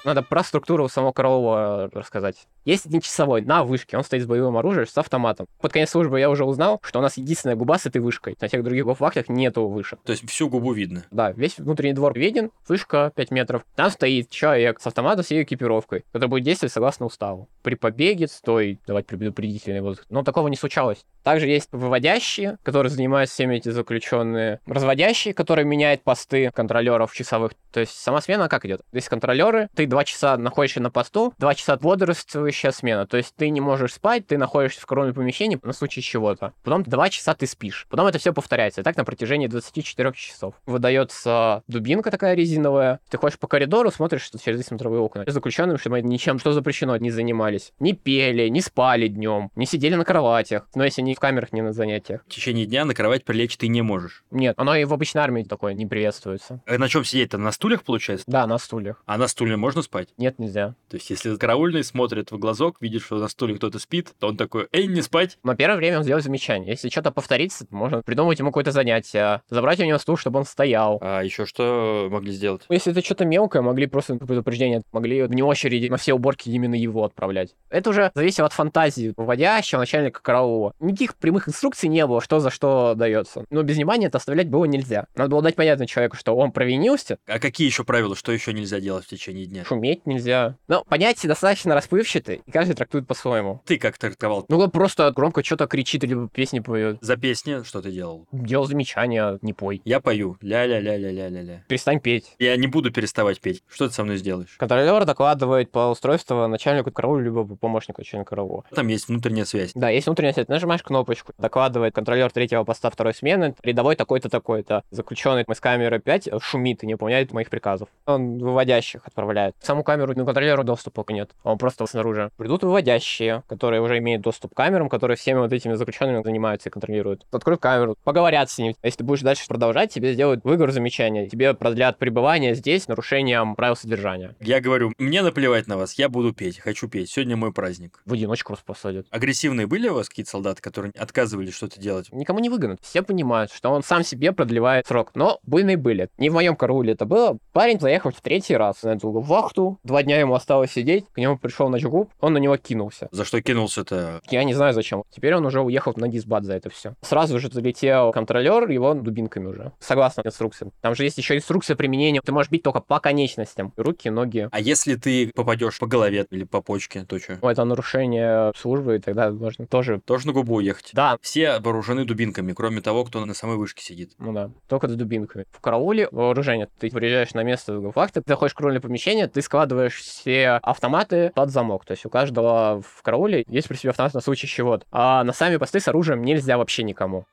Надо 0.07 0.23
про 0.23 0.41
структуру 0.41 0.87
самого 0.87 1.11
караула 1.11 1.89
рассказать. 1.91 2.47
Есть 2.63 2.85
один 2.85 3.01
часовой 3.01 3.41
на 3.41 3.65
вышке, 3.65 3.97
он 3.97 4.05
стоит 4.05 4.23
с 4.23 4.25
боевым 4.25 4.55
оружием, 4.55 4.87
с 4.87 4.97
автоматом. 4.97 5.47
Под 5.59 5.73
конец 5.73 5.89
службы 5.89 6.17
я 6.17 6.29
уже 6.29 6.45
узнал, 6.45 6.79
что 6.81 6.99
у 6.99 7.01
нас 7.01 7.17
единственная 7.17 7.57
губа 7.57 7.77
с 7.77 7.87
этой 7.87 7.99
вышкой. 7.99 8.37
На 8.39 8.47
всех 8.47 8.63
других 8.63 8.85
вахтах 8.85 9.27
нету 9.27 9.67
вышек. 9.67 9.99
То 10.05 10.13
есть 10.13 10.25
всю 10.29 10.47
губу 10.47 10.71
видно. 10.71 11.03
Да, 11.11 11.33
весь 11.33 11.57
внутренний 11.57 11.91
двор 11.91 12.17
виден, 12.17 12.51
вышка 12.69 13.11
5 13.17 13.31
метров. 13.31 13.65
Там 13.75 13.89
стоит 13.89 14.29
человек 14.29 14.79
с 14.79 14.87
автоматом 14.87 15.25
с 15.25 15.31
ее 15.31 15.43
экипировкой, 15.43 16.05
который 16.13 16.29
будет 16.29 16.45
действовать 16.45 16.71
согласно 16.71 17.05
уставу. 17.05 17.49
При 17.61 17.75
побеге 17.75 18.29
стоит 18.29 18.79
давать 18.87 19.07
предупредительный 19.07 19.81
воздух. 19.81 20.05
Но 20.09 20.23
такого 20.23 20.47
не 20.47 20.55
случалось. 20.55 21.05
Также 21.27 21.47
есть 21.47 21.67
выводящие, 21.73 22.57
которые 22.63 22.89
занимаются 22.89 23.33
всеми 23.33 23.57
эти 23.57 23.67
заключенные. 23.67 24.61
Разводящие, 24.65 25.33
которые 25.33 25.65
меняют 25.65 26.01
посты 26.01 26.51
контролеров 26.51 27.13
часовых. 27.13 27.51
То 27.73 27.81
есть 27.81 28.01
сама 28.01 28.21
смена 28.21 28.47
как 28.47 28.63
идет? 28.63 28.79
Здесь 28.93 29.09
контролеры, 29.09 29.67
ты 29.75 29.87
два 29.87 30.05
часа 30.05 30.37
находишься 30.37 30.79
на 30.79 30.89
посту, 30.89 31.33
два 31.37 31.53
часа 31.53 31.75
бодрствующая 31.75 32.71
смена. 32.71 33.05
То 33.07 33.17
есть 33.17 33.35
ты 33.35 33.49
не 33.49 33.59
можешь 33.59 33.95
спать, 33.95 34.25
ты 34.25 34.37
находишься 34.37 34.79
в 34.79 34.85
коронном 34.85 35.13
помещении 35.13 35.59
на 35.61 35.73
случай 35.73 36.01
чего-то. 36.01 36.53
Потом 36.63 36.83
два 36.83 37.09
часа 37.09 37.35
ты 37.35 37.45
спишь. 37.45 37.87
Потом 37.89 38.07
это 38.07 38.19
все 38.19 38.31
повторяется. 38.31 38.79
И 38.79 38.83
так 38.85 38.95
на 38.95 39.03
протяжении 39.03 39.47
24 39.47 40.13
часов. 40.13 40.55
Выдается 40.65 41.61
дубинка 41.67 42.09
такая 42.09 42.35
резиновая. 42.35 43.01
Ты 43.09 43.17
ходишь 43.17 43.37
по 43.37 43.47
коридору, 43.47 43.91
смотришь 43.91 44.21
что 44.21 44.39
через 44.39 44.65
смотровые 44.65 45.01
окна. 45.01 45.25
Заключенным, 45.27 45.77
чтобы 45.77 45.97
они 45.97 46.07
ничем, 46.07 46.39
что 46.39 46.53
запрещено, 46.53 46.95
не 46.95 47.11
занимались. 47.11 47.73
Не 47.79 47.91
пели, 47.91 48.47
не 48.47 48.61
спали 48.61 49.09
днем, 49.09 49.51
не 49.57 49.65
сидели 49.65 49.95
на 49.95 50.05
кроватях. 50.05 50.69
Но 50.73 50.85
если 50.85 51.01
не 51.01 51.16
в 51.17 51.19
камерах, 51.19 51.51
не 51.51 51.61
на 51.61 51.73
занятиях. 51.73 52.23
В 52.27 52.29
течение 52.29 52.65
дня 52.67 52.85
на 52.85 52.93
кровать 52.93 53.25
прилечь 53.25 53.57
ты 53.57 53.67
не 53.67 53.81
можешь. 53.81 54.23
Нет, 54.29 54.53
оно 54.57 54.75
и 54.75 54.85
в 54.85 54.93
обычной 54.93 55.23
армии 55.23 55.43
такое 55.43 55.73
не 55.73 55.87
приветствуется. 55.87 56.61
А 56.67 56.77
на 56.77 56.87
чем 56.87 57.03
сидеть-то? 57.03 57.37
На 57.39 57.51
стульях, 57.51 57.83
получается? 57.83 58.25
Да, 58.27 58.45
на 58.45 58.57
стульях. 58.59 59.01
А 59.05 59.17
на 59.17 59.27
стуле 59.27 59.57
можно 59.57 59.81
спать? 59.81 60.09
Нет, 60.17 60.37
нельзя. 60.37 60.75
То 60.89 60.97
есть, 60.97 61.09
если 61.09 61.35
караульный 61.35 61.83
смотрит 61.83 62.31
в 62.31 62.37
глазок, 62.37 62.77
видит, 62.79 63.01
что 63.01 63.17
на 63.17 63.27
стуле 63.27 63.55
кто-то 63.55 63.79
спит, 63.79 64.13
то 64.19 64.27
он 64.27 64.37
такой, 64.37 64.67
эй, 64.71 64.87
не 64.87 65.01
спать. 65.01 65.39
Но 65.43 65.55
первое 65.55 65.77
время 65.77 65.97
он 65.97 66.03
сделает 66.03 66.23
замечание. 66.23 66.69
Если 66.69 66.89
что-то 66.89 67.11
повторится, 67.11 67.65
то 67.65 67.75
можно 67.75 68.01
придумать 68.03 68.37
ему 68.37 68.49
какое-то 68.49 68.71
занятие, 68.71 69.41
забрать 69.49 69.79
у 69.79 69.85
него 69.85 69.97
стул, 69.97 70.17
чтобы 70.17 70.39
он 70.39 70.45
стоял. 70.45 70.99
А 71.01 71.21
еще 71.21 71.45
что 71.45 72.07
могли 72.11 72.31
сделать? 72.31 72.63
Если 72.69 72.91
это 72.91 73.03
что-то 73.03 73.25
мелкое, 73.25 73.61
могли 73.61 73.87
просто 73.87 74.15
предупреждение, 74.15 74.83
могли 74.91 75.23
вне 75.23 75.43
очереди 75.43 75.87
на 75.87 75.97
все 75.97 76.13
уборки 76.13 76.49
именно 76.49 76.75
его 76.75 77.03
отправлять. 77.03 77.55
Это 77.69 77.89
уже 77.89 78.11
зависит 78.13 78.41
от 78.41 78.53
фантазии 78.53 79.13
вводящего 79.17 79.79
начальника 79.79 80.21
караула. 80.21 80.73
Никаких 80.79 81.06
прямых 81.15 81.47
инструкций 81.47 81.89
не 81.89 82.05
было, 82.05 82.21
что 82.21 82.39
за 82.39 82.49
что 82.49 82.93
дается. 82.95 83.45
Но 83.49 83.63
без 83.63 83.75
внимания 83.75 84.07
это 84.07 84.17
оставлять 84.17 84.49
было 84.49 84.65
нельзя. 84.65 85.07
Надо 85.15 85.29
было 85.31 85.41
дать 85.41 85.55
понятно 85.55 85.87
человеку, 85.87 86.15
что 86.15 86.35
он 86.35 86.51
провинился, 86.51 87.17
А 87.27 87.39
какие 87.39 87.67
еще 87.67 87.83
правила, 87.83 88.15
что 88.15 88.31
еще 88.31 88.53
нельзя 88.53 88.79
делать 88.79 89.05
в 89.05 89.07
течение 89.09 89.45
дня? 89.45 89.63
шуметь 89.65 90.05
нельзя. 90.05 90.55
Но 90.67 90.83
понятия 90.83 91.27
достаточно 91.27 91.73
расплывчатые, 91.75 92.41
и 92.45 92.51
каждый 92.51 92.75
трактует 92.75 93.07
по-своему. 93.07 93.61
Ты 93.65 93.77
как 93.77 93.97
трактовал? 93.97 94.45
Ну, 94.49 94.67
просто 94.69 95.11
громко 95.11 95.43
что-то 95.43 95.67
кричит 95.67 96.03
или 96.03 96.27
песни 96.27 96.59
поет. 96.59 96.97
За 97.01 97.15
песни 97.17 97.63
что 97.63 97.81
ты 97.81 97.91
делал? 97.91 98.27
Делал 98.31 98.65
замечания, 98.65 99.37
не 99.41 99.53
пой. 99.53 99.81
Я 99.85 99.99
пою. 99.99 100.37
Ля-ля-ля-ля-ля-ля-ля. 100.41 101.63
Перестань 101.67 101.99
петь. 101.99 102.33
Я 102.39 102.55
не 102.57 102.67
буду 102.67 102.91
переставать 102.91 103.39
петь. 103.41 103.63
Что 103.67 103.87
ты 103.87 103.93
со 103.93 104.03
мной 104.03 104.17
сделаешь? 104.17 104.55
Контролер 104.57 105.05
докладывает 105.05 105.71
по 105.71 105.89
устройству 105.91 106.47
начальнику 106.47 106.91
караула, 106.91 107.19
либо 107.19 107.43
помощнику 107.55 108.01
начальника 108.01 108.29
караула. 108.31 108.63
Там 108.73 108.87
есть 108.87 109.07
внутренняя 109.07 109.45
связь. 109.45 109.71
Да, 109.75 109.89
есть 109.89 110.07
внутренняя 110.07 110.33
связь. 110.33 110.47
Нажимаешь 110.47 110.83
кнопочку, 110.87 111.33
докладывает 111.37 111.93
контролер 111.93 112.31
третьего 112.31 112.63
поста 112.63 112.89
второй 112.89 113.13
смены, 113.13 113.55
рядовой 113.63 113.95
такой-то 113.95 114.29
такой-то, 114.29 114.83
заключенный 114.89 115.43
из 115.43 115.59
камеры 115.59 115.99
5 115.99 116.29
шумит 116.41 116.83
и 116.83 116.87
не 116.87 116.93
выполняет 116.95 117.31
моих 117.31 117.49
приказов. 117.49 117.89
Он 118.05 118.39
выводящих 118.39 119.01
отправляет. 119.05 119.55
В 119.59 119.65
саму 119.65 119.83
камеру 119.83 120.13
ну, 120.15 120.25
контролеру 120.25 120.63
доступа 120.63 121.05
нет, 121.09 121.31
он 121.43 121.57
просто 121.57 121.85
снаружи. 121.85 122.31
Придут 122.37 122.63
выводящие, 122.63 123.43
которые 123.47 123.81
уже 123.81 123.97
имеют 123.99 124.21
доступ 124.21 124.53
к 124.53 124.57
камерам, 124.57 124.89
которые 124.89 125.17
всеми 125.17 125.39
вот 125.39 125.53
этими 125.53 125.73
заключенными 125.73 126.23
занимаются 126.23 126.69
и 126.69 126.71
контролируют. 126.71 127.25
Откроют 127.31 127.61
камеру, 127.61 127.95
поговорят 128.03 128.49
с 128.49 128.57
ним. 128.57 128.75
Если 128.83 128.99
ты 128.99 129.03
будешь 129.03 129.21
дальше 129.21 129.47
продолжать, 129.47 129.93
тебе 129.93 130.13
сделают 130.13 130.43
выговор 130.43 130.71
замечания, 130.71 131.27
тебе 131.27 131.53
продлят 131.53 131.97
пребывание 131.97 132.55
здесь 132.55 132.87
нарушением 132.87 133.55
правил 133.55 133.75
содержания. 133.75 134.35
Я 134.39 134.61
говорю, 134.61 134.93
мне 134.97 135.21
наплевать 135.21 135.67
на 135.67 135.77
вас, 135.77 135.93
я 135.95 136.09
буду 136.09 136.33
петь, 136.33 136.59
хочу 136.59 136.87
петь, 136.87 137.09
сегодня 137.09 137.35
мой 137.35 137.51
праздник. 137.51 137.99
В 138.05 138.13
одиночку 138.13 138.53
вас 138.53 138.61
посадят. 138.61 139.07
Агрессивные 139.09 139.67
были 139.67 139.89
у 139.89 139.95
вас 139.95 140.09
какие-то 140.09 140.31
солдаты, 140.31 140.61
которые 140.61 140.76
отказывались 140.97 141.53
что-то 141.53 141.79
делать? 141.79 142.11
Никому 142.11 142.39
не 142.39 142.49
выгонят. 142.49 142.79
Все 142.81 143.01
понимают, 143.01 143.51
что 143.51 143.69
он 143.69 143.83
сам 143.83 144.03
себе 144.03 144.31
продлевает 144.31 144.87
срок. 144.87 145.11
Но 145.15 145.39
буйные 145.43 145.77
были. 145.77 146.09
Не 146.17 146.29
в 146.29 146.33
моем 146.33 146.55
карауле 146.55 146.93
это 146.93 147.05
было. 147.05 147.37
Парень 147.53 147.79
заехал 147.79 148.11
в 148.11 148.21
третий 148.21 148.55
раз 148.55 148.83
на 148.83 148.89
эту 148.89 149.11
вахту. 149.11 149.79
Два 149.83 150.03
дня 150.03 150.19
ему 150.19 150.35
осталось 150.35 150.71
сидеть. 150.71 151.05
К 151.13 151.17
нему 151.17 151.37
пришел 151.37 151.69
ночгуб. 151.69 152.09
Он 152.19 152.33
на 152.33 152.37
него 152.37 152.57
кинулся. 152.57 153.07
За 153.11 153.25
что 153.25 153.41
кинулся-то? 153.41 154.21
Я 154.29 154.43
не 154.43 154.53
знаю 154.53 154.73
зачем. 154.73 155.03
Теперь 155.09 155.35
он 155.35 155.45
уже 155.45 155.61
уехал 155.61 155.93
на 155.95 156.07
дисбат 156.07 156.43
за 156.43 156.53
это 156.53 156.69
все. 156.69 156.93
Сразу 157.01 157.39
же 157.39 157.49
залетел 157.49 158.11
контролер, 158.11 158.69
его 158.69 158.93
дубинками 158.93 159.47
уже. 159.47 159.71
Согласно 159.79 160.21
инструкциям. 160.25 160.71
Там 160.81 160.95
же 160.95 161.03
есть 161.03 161.17
еще 161.17 161.35
инструкция 161.35 161.75
применения. 161.75 162.21
Ты 162.23 162.31
можешь 162.31 162.51
бить 162.51 162.63
только 162.63 162.81
по 162.81 162.99
конечностям. 162.99 163.73
Руки, 163.77 164.09
ноги. 164.09 164.47
А 164.51 164.59
если 164.59 164.95
ты 164.95 165.31
попадешь 165.33 165.79
по 165.79 165.87
голове 165.87 166.25
или 166.29 166.43
по 166.43 166.61
почке, 166.61 167.03
то 167.03 167.19
что? 167.19 167.33
Это 167.41 167.63
нарушение 167.63 168.51
службы, 168.55 168.97
и 168.97 168.99
тогда 168.99 169.31
можно 169.31 169.65
тоже... 169.65 170.01
Тоже 170.05 170.27
на 170.27 170.33
губу 170.33 170.59
уехать? 170.67 170.91
Да. 170.93 171.17
Все 171.21 171.59
вооружены 171.59 172.05
дубинками, 172.05 172.53
кроме 172.53 172.81
того, 172.81 173.05
кто 173.05 173.25
на 173.25 173.33
самой 173.33 173.57
вышке 173.57 173.83
сидит. 173.83 174.11
Ну 174.17 174.33
да, 174.33 174.51
только 174.67 174.87
с 174.87 174.95
дубинками. 174.95 175.45
В 175.51 175.61
карауле 175.61 176.07
вооружение. 176.11 176.67
Ты 176.79 176.89
приезжаешь 176.89 177.33
на 177.33 177.43
место 177.43 177.91
факта, 177.91 178.21
ты 178.21 178.29
заходишь 178.29 178.53
в 178.53 178.57
караульное 178.57 178.81
помещение, 178.81 179.27
ты 179.27 179.41
складываешь 179.41 179.99
все 180.01 180.59
автоматы 180.61 181.31
под 181.33 181.49
замок. 181.49 181.85
То 181.85 181.91
есть 181.91 182.05
у 182.05 182.09
каждого 182.09 182.81
в 182.81 183.01
карауле 183.01 183.45
есть 183.47 183.67
при 183.67 183.75
себе 183.75 183.91
автомат 183.91 184.13
на 184.13 184.21
случай 184.21 184.47
чего-то. 184.47 184.85
А 184.91 185.23
на 185.23 185.33
сами 185.33 185.57
посты 185.57 185.79
с 185.79 185.87
оружием 185.87 186.23
нельзя 186.23 186.57
вообще 186.57 186.83
никому 186.83 187.25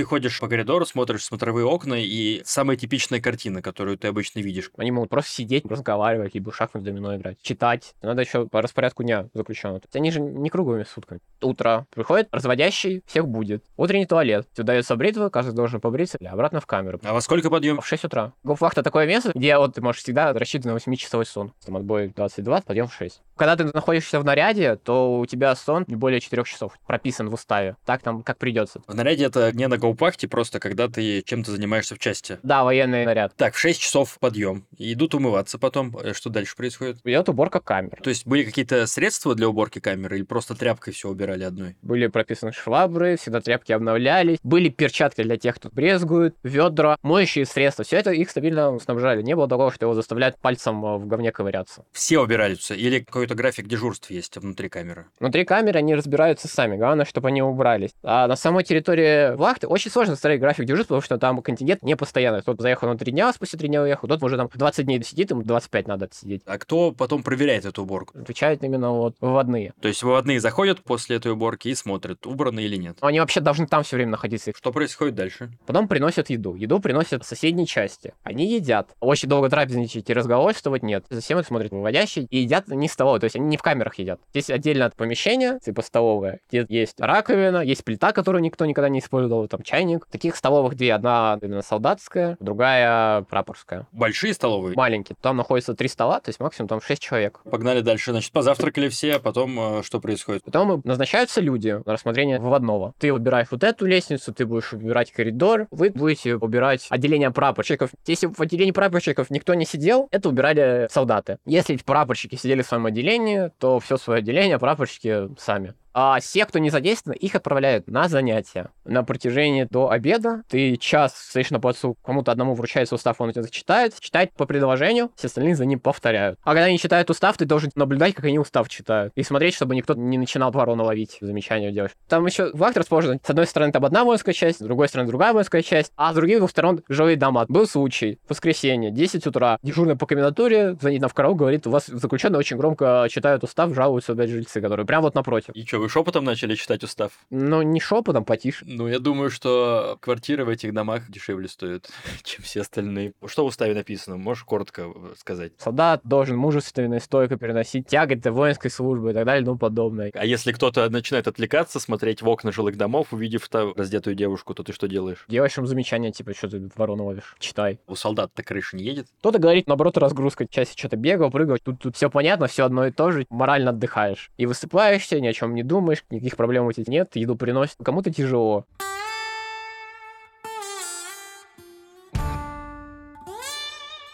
ты 0.00 0.04
ходишь 0.04 0.40
по 0.40 0.48
коридору, 0.48 0.86
смотришь 0.86 1.24
смотровые 1.24 1.66
окна, 1.66 1.92
и 1.98 2.40
самая 2.46 2.78
типичная 2.78 3.20
картина, 3.20 3.60
которую 3.60 3.98
ты 3.98 4.08
обычно 4.08 4.40
видишь. 4.40 4.70
Они 4.78 4.90
могут 4.90 5.10
просто 5.10 5.30
сидеть, 5.30 5.66
разговаривать, 5.66 6.34
либо 6.34 6.50
шахмат 6.54 6.82
домино 6.82 7.16
играть, 7.16 7.36
читать. 7.42 7.94
Надо 8.00 8.22
еще 8.22 8.46
по 8.46 8.62
распорядку 8.62 9.02
дня 9.02 9.28
заключенного. 9.34 9.82
Они 9.92 10.10
же 10.10 10.20
не 10.20 10.48
круглыми 10.48 10.84
сутками. 10.84 11.20
Утро. 11.42 11.86
Приходит 11.90 12.28
разводящий, 12.32 13.02
всех 13.04 13.28
будет. 13.28 13.62
Утренний 13.76 14.06
туалет. 14.06 14.48
Сюда 14.56 14.72
дается 14.72 14.96
бритва, 14.96 15.28
каждый 15.28 15.54
должен 15.54 15.82
побриться, 15.82 16.16
и 16.18 16.24
обратно 16.24 16.60
в 16.60 16.66
камеру. 16.66 16.98
А 17.04 17.12
во 17.12 17.20
сколько 17.20 17.50
подъем? 17.50 17.82
В 17.82 17.86
6 17.86 18.06
утра. 18.06 18.32
Гофвахта 18.42 18.82
такое 18.82 19.06
место, 19.06 19.32
где 19.34 19.58
вот 19.58 19.74
ты 19.74 19.82
можешь 19.82 20.00
всегда 20.00 20.32
рассчитывать 20.32 20.86
на 20.86 20.92
8-часовой 20.92 21.26
сон. 21.26 21.52
Там 21.66 21.76
отбой 21.76 22.08
22, 22.16 22.62
подъем 22.62 22.88
в 22.88 22.94
6. 22.94 23.20
Когда 23.36 23.56
ты 23.56 23.64
находишься 23.64 24.18
в 24.20 24.24
наряде, 24.24 24.76
то 24.76 25.18
у 25.18 25.26
тебя 25.26 25.54
сон 25.54 25.84
не 25.88 25.96
более 25.96 26.20
4 26.20 26.44
часов. 26.44 26.78
Прописан 26.86 27.28
в 27.28 27.34
уставе. 27.34 27.76
Так 27.84 28.00
там 28.00 28.22
как 28.22 28.38
придется. 28.38 28.80
В 28.86 28.94
наряде 28.94 29.24
это 29.24 29.50
не 29.52 29.66
на 29.66 29.78
гоупахте, 29.90 30.28
просто 30.28 30.60
когда 30.60 30.88
ты 30.88 31.22
чем-то 31.22 31.50
занимаешься 31.50 31.94
в 31.94 31.98
части. 31.98 32.38
Да, 32.42 32.64
военный 32.64 33.04
наряд. 33.04 33.34
Так, 33.36 33.54
в 33.54 33.58
6 33.58 33.80
часов 33.80 34.18
подъем. 34.20 34.64
Идут 34.78 35.14
умываться 35.14 35.58
потом. 35.58 35.96
Э, 35.98 36.14
что 36.14 36.30
дальше 36.30 36.56
происходит? 36.56 36.98
Идет 37.04 37.28
уборка 37.28 37.60
камер. 37.60 37.98
То 38.02 38.10
есть 38.10 38.26
были 38.26 38.44
какие-то 38.44 38.86
средства 38.86 39.34
для 39.34 39.48
уборки 39.48 39.80
камеры 39.80 40.18
или 40.18 40.24
просто 40.24 40.54
тряпкой 40.54 40.92
все 40.92 41.08
убирали 41.08 41.42
одной? 41.42 41.76
Были 41.82 42.06
прописаны 42.06 42.52
швабры, 42.52 43.16
всегда 43.16 43.40
тряпки 43.40 43.72
обновлялись. 43.72 44.38
Были 44.42 44.68
перчатки 44.68 45.22
для 45.22 45.36
тех, 45.36 45.56
кто 45.56 45.70
брезгует, 45.70 46.36
ведра, 46.42 46.96
моющие 47.02 47.44
средства. 47.44 47.84
Все 47.84 47.96
это 47.96 48.12
их 48.12 48.30
стабильно 48.30 48.78
снабжали. 48.78 49.22
Не 49.22 49.34
было 49.34 49.48
такого, 49.48 49.72
что 49.72 49.86
его 49.86 49.94
заставляют 49.94 50.38
пальцем 50.38 50.84
э, 50.84 50.98
в 50.98 51.06
говне 51.06 51.32
ковыряться. 51.32 51.84
Все 51.92 52.20
убираются? 52.20 52.74
Или 52.74 53.00
какой-то 53.00 53.34
график 53.34 53.66
дежурств 53.66 54.10
есть 54.10 54.36
внутри 54.36 54.68
камеры? 54.68 55.06
Внутри 55.18 55.44
камеры 55.44 55.78
они 55.78 55.94
разбираются 55.94 56.46
сами. 56.46 56.76
Главное, 56.76 57.04
чтобы 57.04 57.28
они 57.28 57.42
убрались. 57.42 57.90
А 58.02 58.28
на 58.28 58.36
самой 58.36 58.62
территории 58.62 59.34
вахты 59.34 59.66
очень 59.66 59.79
сложно 59.88 60.14
составить 60.14 60.40
график 60.40 60.66
дежурств, 60.66 60.88
потому 60.88 61.02
что 61.02 61.18
там 61.18 61.40
контингент 61.42 61.82
не 61.82 61.96
постоянный. 61.96 62.42
Тот 62.42 62.60
заехал 62.60 62.88
на 62.88 62.98
три 62.98 63.12
дня, 63.12 63.32
спустя 63.32 63.58
три 63.58 63.68
дня 63.68 63.82
уехал, 63.82 64.08
тот 64.08 64.22
уже 64.22 64.36
там 64.36 64.48
20 64.52 64.84
дней 64.84 65.02
сидит, 65.02 65.30
ему 65.30 65.42
25 65.42 65.88
надо 65.88 66.08
сидеть. 66.12 66.42
А 66.46 66.58
кто 66.58 66.92
потом 66.92 67.22
проверяет 67.22 67.64
эту 67.64 67.82
уборку? 67.82 68.18
Отвечают 68.18 68.62
именно 68.62 68.90
вот 68.90 69.16
выводные. 69.20 69.72
То 69.80 69.88
есть 69.88 70.02
выводные 70.02 70.40
заходят 70.40 70.82
после 70.82 71.16
этой 71.16 71.32
уборки 71.32 71.68
и 71.68 71.74
смотрят, 71.74 72.26
убрано 72.26 72.60
или 72.60 72.76
нет? 72.76 72.98
Они 73.00 73.20
вообще 73.20 73.40
должны 73.40 73.66
там 73.66 73.82
все 73.82 73.96
время 73.96 74.12
находиться. 74.12 74.52
Что 74.54 74.72
происходит 74.72 75.14
дальше? 75.14 75.50
Потом 75.66 75.88
приносят 75.88 76.30
еду. 76.30 76.54
Еду 76.54 76.80
приносят 76.80 77.24
в 77.24 77.26
соседней 77.26 77.66
части. 77.66 78.12
Они 78.22 78.46
едят. 78.52 78.90
Очень 79.00 79.28
долго 79.28 79.48
трапезничать 79.48 80.08
и 80.10 80.12
разговорствовать 80.12 80.82
нет. 80.82 81.04
Затем 81.10 81.38
их 81.38 81.46
смотрят 81.46 81.70
выводящие 81.70 82.26
и 82.30 82.38
едят 82.38 82.68
не 82.68 82.88
столовой, 82.88 83.20
то 83.20 83.24
есть 83.24 83.36
они 83.36 83.46
не 83.46 83.56
в 83.56 83.62
камерах 83.62 83.94
едят. 83.98 84.20
Здесь 84.30 84.50
отдельно 84.50 84.90
помещение, 84.96 85.58
типа 85.64 85.82
столовая, 85.82 86.40
где 86.50 86.66
есть 86.68 87.00
раковина, 87.00 87.58
есть 87.58 87.84
плита, 87.84 88.12
которую 88.12 88.42
никто 88.42 88.66
никогда 88.66 88.88
не 88.88 88.98
использовал, 88.98 89.48
там 89.48 89.59
чайник. 89.62 90.06
Таких 90.06 90.36
столовых 90.36 90.76
две. 90.76 90.94
Одна 90.94 91.38
именно 91.42 91.62
солдатская, 91.62 92.36
другая 92.40 93.22
прапорская. 93.22 93.86
Большие 93.92 94.34
столовые? 94.34 94.74
Маленькие. 94.76 95.16
Там 95.20 95.36
находится 95.36 95.74
три 95.74 95.88
стола, 95.88 96.20
то 96.20 96.28
есть 96.28 96.40
максимум 96.40 96.68
там 96.68 96.80
шесть 96.80 97.02
человек. 97.02 97.40
Погнали 97.50 97.80
дальше. 97.80 98.12
Значит, 98.12 98.32
позавтракали 98.32 98.88
все, 98.88 99.16
а 99.16 99.18
потом 99.18 99.78
э, 99.78 99.82
что 99.82 100.00
происходит? 100.00 100.44
Потом 100.44 100.80
назначаются 100.84 101.40
люди 101.40 101.80
на 101.84 101.92
рассмотрение 101.92 102.38
выводного. 102.38 102.94
Ты 102.98 103.12
выбираешь 103.12 103.48
вот 103.50 103.64
эту 103.64 103.86
лестницу, 103.86 104.32
ты 104.32 104.46
будешь 104.46 104.72
убирать 104.72 105.12
коридор, 105.12 105.66
вы 105.70 105.90
будете 105.90 106.36
убирать 106.36 106.86
отделение 106.90 107.30
прапорщиков. 107.30 107.90
Если 108.06 108.26
в 108.26 108.40
отделении 108.40 108.72
прапорщиков 108.72 109.30
никто 109.30 109.54
не 109.54 109.64
сидел, 109.64 110.08
это 110.10 110.28
убирали 110.28 110.88
солдаты. 110.90 111.38
Если 111.46 111.76
прапорщики 111.76 112.36
сидели 112.36 112.62
в 112.62 112.66
своем 112.66 112.86
отделении, 112.86 113.50
то 113.58 113.80
все 113.80 113.96
свое 113.96 114.18
отделение 114.18 114.58
прапорщики 114.58 115.28
сами. 115.38 115.74
А 115.92 116.20
все, 116.20 116.46
кто 116.46 116.58
не 116.58 116.70
задействован, 116.70 117.16
их 117.16 117.34
отправляют 117.34 117.88
на 117.88 118.08
занятия. 118.08 118.70
На 118.84 119.02
протяжении 119.02 119.66
до 119.68 119.90
обеда 119.90 120.42
ты 120.48 120.76
час 120.76 121.14
стоишь 121.16 121.50
на 121.50 121.60
плацу, 121.60 121.96
кому-то 122.04 122.32
одному 122.32 122.54
вручается 122.54 122.94
устав, 122.94 123.20
он 123.20 123.30
это 123.30 123.48
читает, 123.50 123.98
читает 123.98 124.32
по 124.32 124.46
предложению, 124.46 125.10
все 125.16 125.26
остальные 125.26 125.56
за 125.56 125.64
ним 125.64 125.80
повторяют. 125.80 126.38
А 126.42 126.50
когда 126.50 126.64
они 126.64 126.78
читают 126.78 127.10
устав, 127.10 127.36
ты 127.36 127.44
должен 127.44 127.70
наблюдать, 127.74 128.14
как 128.14 128.24
они 128.24 128.38
устав 128.38 128.68
читают. 128.68 129.12
И 129.16 129.22
смотреть, 129.22 129.54
чтобы 129.54 129.74
никто 129.74 129.94
не 129.94 130.18
начинал 130.18 130.50
ворона 130.50 130.84
ловить, 130.84 131.18
замечания 131.20 131.72
делать. 131.72 131.92
Там 132.08 132.26
еще 132.26 132.50
в 132.52 132.62
акт 132.62 132.76
расположен. 132.76 133.20
С 133.24 133.30
одной 133.30 133.46
стороны, 133.46 133.72
там 133.72 133.84
одна 133.84 134.04
воинская 134.04 134.34
часть, 134.34 134.58
с 134.58 134.62
другой 134.62 134.88
стороны, 134.88 135.08
другая 135.08 135.32
воинская 135.32 135.62
часть, 135.62 135.92
а 135.96 136.12
с 136.12 136.14
других 136.14 136.38
двух 136.38 136.50
сторон 136.50 136.82
жилые 136.88 137.16
дома. 137.16 137.46
Был 137.48 137.66
случай, 137.66 138.18
воскресенье, 138.28 138.90
10 138.90 139.26
утра, 139.26 139.58
дежурный 139.62 139.96
по 139.96 140.06
комендатуре 140.06 140.76
звонит 140.80 141.02
на 141.02 141.08
в 141.08 141.14
караул, 141.14 141.34
говорит, 141.34 141.66
у 141.66 141.70
вас 141.70 141.86
заключенные 141.86 142.38
очень 142.38 142.56
громко 142.56 143.06
читают 143.10 143.42
устав, 143.44 143.74
жалуются 143.74 144.12
опять 144.12 144.30
жильцы, 144.30 144.60
которые 144.60 144.86
прямо 144.86 145.02
вот 145.02 145.14
напротив. 145.14 145.54
И 145.54 145.64
что, 145.66 145.79
вы 145.80 145.88
шепотом 145.88 146.24
начали 146.24 146.54
читать 146.54 146.84
устав? 146.84 147.12
Ну, 147.30 147.62
не 147.62 147.80
шепотом, 147.80 148.24
потише. 148.24 148.64
Ну, 148.66 148.86
я 148.86 148.98
думаю, 148.98 149.30
что 149.30 149.98
квартиры 150.00 150.44
в 150.44 150.48
этих 150.48 150.72
домах 150.72 151.10
дешевле 151.10 151.48
стоят, 151.48 151.90
чем 152.22 152.44
все 152.44 152.60
остальные. 152.60 153.14
Что 153.26 153.44
в 153.44 153.48
уставе 153.48 153.74
написано? 153.74 154.16
Можешь 154.16 154.44
коротко 154.44 154.82
э, 154.94 155.14
сказать? 155.16 155.52
Солдат 155.58 156.02
должен 156.04 156.36
мужественно 156.36 156.94
и 156.94 157.00
стойко 157.00 157.36
переносить 157.36 157.86
тяготы 157.86 158.30
воинской 158.30 158.70
службы 158.70 159.10
и 159.10 159.14
так 159.14 159.24
далее 159.24 159.42
и 159.42 159.44
тому 159.44 159.58
подобное. 159.58 160.10
А 160.14 160.24
если 160.24 160.52
кто-то 160.52 160.88
начинает 160.90 161.26
отвлекаться, 161.26 161.80
смотреть 161.80 162.22
в 162.22 162.28
окна 162.28 162.52
жилых 162.52 162.76
домов, 162.76 163.08
увидев 163.12 163.48
там 163.48 163.72
раздетую 163.74 164.14
девушку, 164.14 164.54
то 164.54 164.62
ты 164.62 164.72
что 164.72 164.86
делаешь? 164.88 165.24
Делаешь 165.28 165.56
им 165.56 165.66
замечание, 165.66 166.12
типа, 166.12 166.34
что 166.34 166.48
ты 166.48 166.68
ворону 166.76 167.06
ловишь, 167.06 167.36
читай. 167.38 167.80
У 167.86 167.94
солдат-то 167.94 168.42
крыша 168.42 168.76
не 168.76 168.84
едет? 168.84 169.06
Кто-то 169.20 169.38
говорит, 169.38 169.66
наоборот, 169.66 169.96
разгрузка, 169.96 170.46
части 170.46 170.78
что-то 170.78 170.96
бегал, 170.96 171.30
прыгал, 171.30 171.56
тут, 171.62 171.80
тут 171.80 171.96
все 171.96 172.10
понятно, 172.10 172.46
все 172.46 172.64
одно 172.64 172.86
и 172.86 172.90
то 172.90 173.10
же, 173.10 173.26
морально 173.30 173.70
отдыхаешь. 173.70 174.30
И 174.36 174.46
высыпаешься, 174.46 175.20
ни 175.20 175.26
о 175.26 175.32
чем 175.32 175.54
не 175.54 175.62
думаешь, 175.70 176.04
никаких 176.10 176.36
проблем 176.36 176.66
у 176.66 176.72
тебя 176.72 176.84
нет, 176.88 177.16
еду 177.16 177.36
приносит, 177.36 177.76
кому-то 177.82 178.12
тяжело. 178.12 178.66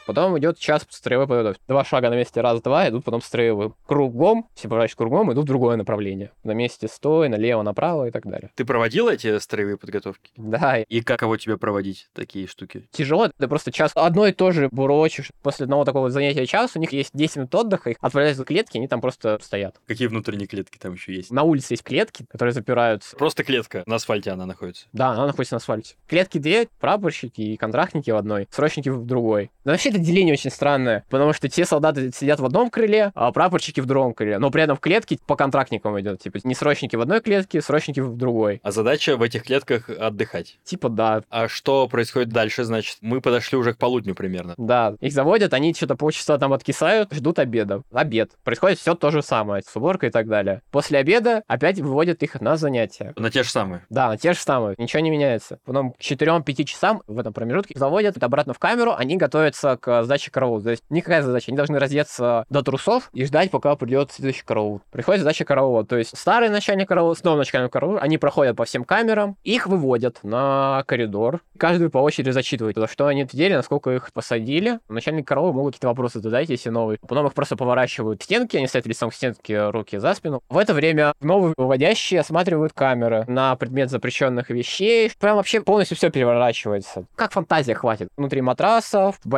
Потом 0.06 0.38
идет 0.38 0.58
час 0.58 0.86
строевой 0.88 1.26
подготовки. 1.26 1.60
Два 1.66 1.84
шага 1.84 2.10
на 2.10 2.14
месте, 2.14 2.40
раз-два, 2.40 2.88
идут 2.88 3.04
потом 3.04 3.20
строевые. 3.20 3.72
Кругом, 3.86 4.48
все 4.54 4.68
поворачиваются 4.68 4.96
кругом, 4.96 5.32
идут 5.32 5.44
в 5.44 5.48
другое 5.48 5.76
направление. 5.76 6.30
На 6.44 6.52
месте 6.52 6.88
стой, 6.88 7.28
налево, 7.28 7.62
направо 7.62 8.06
и 8.06 8.10
так 8.10 8.24
далее. 8.24 8.50
Ты 8.54 8.64
проводил 8.64 9.08
эти 9.08 9.38
строевые 9.38 9.76
подготовки? 9.76 10.30
Да. 10.36 10.78
И 10.78 11.00
каково 11.00 11.38
тебе 11.38 11.58
проводить 11.58 12.08
такие 12.12 12.46
штуки? 12.46 12.88
Тяжело, 12.92 13.30
ты 13.36 13.48
просто 13.48 13.72
час 13.72 13.92
одно 13.94 14.26
и 14.26 14.32
то 14.32 14.52
же 14.52 14.68
бурочишь. 14.70 15.30
После 15.42 15.64
одного 15.64 15.84
такого 15.84 16.10
занятия 16.10 16.46
час 16.46 16.76
у 16.76 16.78
них 16.78 16.92
есть 16.92 17.10
10 17.12 17.36
минут 17.36 17.54
отдыха, 17.54 17.90
их 17.90 17.96
отправляют 18.00 18.38
в 18.38 18.44
клетки, 18.44 18.76
они 18.76 18.86
там 18.88 19.00
просто 19.00 19.38
стоят. 19.42 19.76
Какие 19.86 20.06
внутренние 20.06 20.46
клетки 20.46 20.78
там 20.78 20.94
еще 20.94 21.14
есть? 21.14 21.32
На 21.32 21.42
улице 21.42 21.74
есть 21.74 21.82
клетки, 21.82 22.26
которые 22.30 22.52
запираются. 22.52 23.16
Просто 23.16 23.42
клетка, 23.42 23.82
на 23.86 23.96
асфальте 23.96 24.30
она 24.30 24.46
находится? 24.46 24.86
Да, 24.92 25.10
она 25.10 25.26
находится 25.26 25.54
на 25.54 25.58
асфальте. 25.58 25.96
Клетки 26.06 26.38
две, 26.38 26.68
прапорщики 26.78 27.40
и 27.40 27.56
контрактники 27.56 28.10
в 28.10 28.16
одной, 28.16 28.46
срочники 28.50 28.88
в 28.88 29.04
другой. 29.04 29.50
Но 29.64 29.72
вообще 29.72 29.90
это 29.96 30.04
деление 30.04 30.34
очень 30.34 30.50
странное, 30.50 31.04
потому 31.10 31.32
что 31.32 31.48
те 31.48 31.64
солдаты 31.64 32.10
сидят 32.12 32.40
в 32.40 32.44
одном 32.44 32.70
крыле, 32.70 33.12
а 33.14 33.32
прапорщики 33.32 33.80
в 33.80 33.86
другом 33.86 34.14
крыле. 34.14 34.38
Но 34.38 34.50
при 34.50 34.62
этом 34.62 34.76
в 34.76 34.80
клетке 34.80 35.18
по 35.26 35.36
контрактникам 35.36 35.98
идет. 36.00 36.20
Типа 36.20 36.38
не 36.44 36.54
срочники 36.54 36.96
в 36.96 37.00
одной 37.00 37.20
клетке, 37.20 37.60
срочники 37.60 38.00
в 38.00 38.16
другой. 38.16 38.60
А 38.62 38.70
задача 38.70 39.16
в 39.16 39.22
этих 39.22 39.44
клетках 39.44 39.88
отдыхать. 39.88 40.58
Типа 40.64 40.88
да. 40.88 41.22
А 41.30 41.48
что 41.48 41.88
происходит 41.88 42.28
дальше, 42.28 42.64
значит? 42.64 42.98
Мы 43.00 43.20
подошли 43.20 43.58
уже 43.58 43.74
к 43.74 43.78
полудню 43.78 44.14
примерно. 44.14 44.54
Да. 44.56 44.94
Их 45.00 45.12
заводят, 45.12 45.54
они 45.54 45.74
что-то 45.74 45.96
полчаса 45.96 46.38
там 46.38 46.52
откисают, 46.52 47.12
ждут 47.12 47.38
обеда. 47.38 47.82
Обед. 47.92 48.32
Происходит 48.44 48.78
все 48.78 48.94
то 48.94 49.10
же 49.10 49.22
самое, 49.22 49.62
с 49.66 49.74
уборкой 49.76 50.10
и 50.10 50.12
так 50.12 50.28
далее. 50.28 50.62
После 50.70 50.98
обеда 50.98 51.42
опять 51.46 51.80
выводят 51.80 52.22
их 52.22 52.40
на 52.40 52.56
занятия. 52.56 53.12
На 53.16 53.30
те 53.30 53.42
же 53.42 53.50
самые. 53.50 53.84
Да, 53.90 54.08
на 54.08 54.16
те 54.16 54.32
же 54.32 54.38
самые. 54.38 54.74
Ничего 54.78 55.00
не 55.00 55.10
меняется. 55.10 55.58
Потом 55.64 55.92
к 55.92 56.00
4-5 56.00 56.64
часам 56.64 57.02
в 57.06 57.18
этом 57.18 57.32
промежутке 57.32 57.78
заводят 57.78 58.22
обратно 58.22 58.52
в 58.52 58.58
камеру, 58.58 58.94
они 58.96 59.16
готовятся 59.16 59.76
к 59.76 59.85
сдаче 60.02 60.30
караула. 60.30 60.62
То 60.62 60.70
есть 60.70 60.82
никакая 60.90 61.22
задача. 61.22 61.46
Они 61.48 61.56
должны 61.56 61.78
раздеться 61.78 62.44
до 62.50 62.62
трусов 62.62 63.10
и 63.12 63.24
ждать, 63.24 63.50
пока 63.50 63.74
придет 63.76 64.12
следующий 64.12 64.44
караул. 64.44 64.80
Приходит 64.90 65.20
задача 65.20 65.44
караула. 65.44 65.84
То 65.84 65.96
есть 65.96 66.16
старый 66.16 66.48
начальник 66.48 66.88
караула 66.88 67.14
с 67.14 67.22
новым 67.24 67.38
начальником 67.40 67.70
караула, 67.70 68.00
они 68.00 68.18
проходят 68.18 68.56
по 68.56 68.64
всем 68.64 68.84
камерам, 68.84 69.36
их 69.44 69.66
выводят 69.66 70.18
на 70.22 70.84
коридор. 70.86 71.40
Каждый 71.58 71.90
по 71.90 71.98
очереди 71.98 72.30
зачитывает, 72.30 72.76
за 72.76 72.86
что 72.86 73.06
они 73.06 73.22
ответили, 73.22 73.54
насколько 73.54 73.90
их 73.90 74.12
посадили. 74.12 74.78
Начальник 74.88 75.26
караула 75.26 75.52
могут 75.52 75.74
какие-то 75.74 75.88
вопросы 75.88 76.20
задать, 76.20 76.48
если 76.48 76.70
новые. 76.70 76.98
Потом 77.06 77.26
их 77.26 77.34
просто 77.34 77.56
поворачивают 77.56 78.20
к 78.20 78.24
стенке, 78.24 78.58
они 78.58 78.66
стоят 78.66 78.86
лицом 78.86 79.10
к 79.10 79.14
стенке, 79.14 79.70
руки 79.70 79.98
за 79.98 80.14
спину. 80.14 80.42
В 80.48 80.58
это 80.58 80.74
время 80.74 81.12
новые 81.20 81.54
выводящие 81.56 82.20
осматривают 82.20 82.72
камеры 82.72 83.24
на 83.28 83.56
предмет 83.56 83.90
запрещенных 83.90 84.50
вещей. 84.50 85.10
Прям 85.18 85.36
вообще 85.36 85.60
полностью 85.60 85.96
все 85.96 86.10
переворачивается. 86.10 87.04
Как 87.14 87.32
фантазия 87.32 87.74
хватит. 87.74 88.08
Внутри 88.16 88.40
матрасов, 88.40 89.18
в 89.24 89.28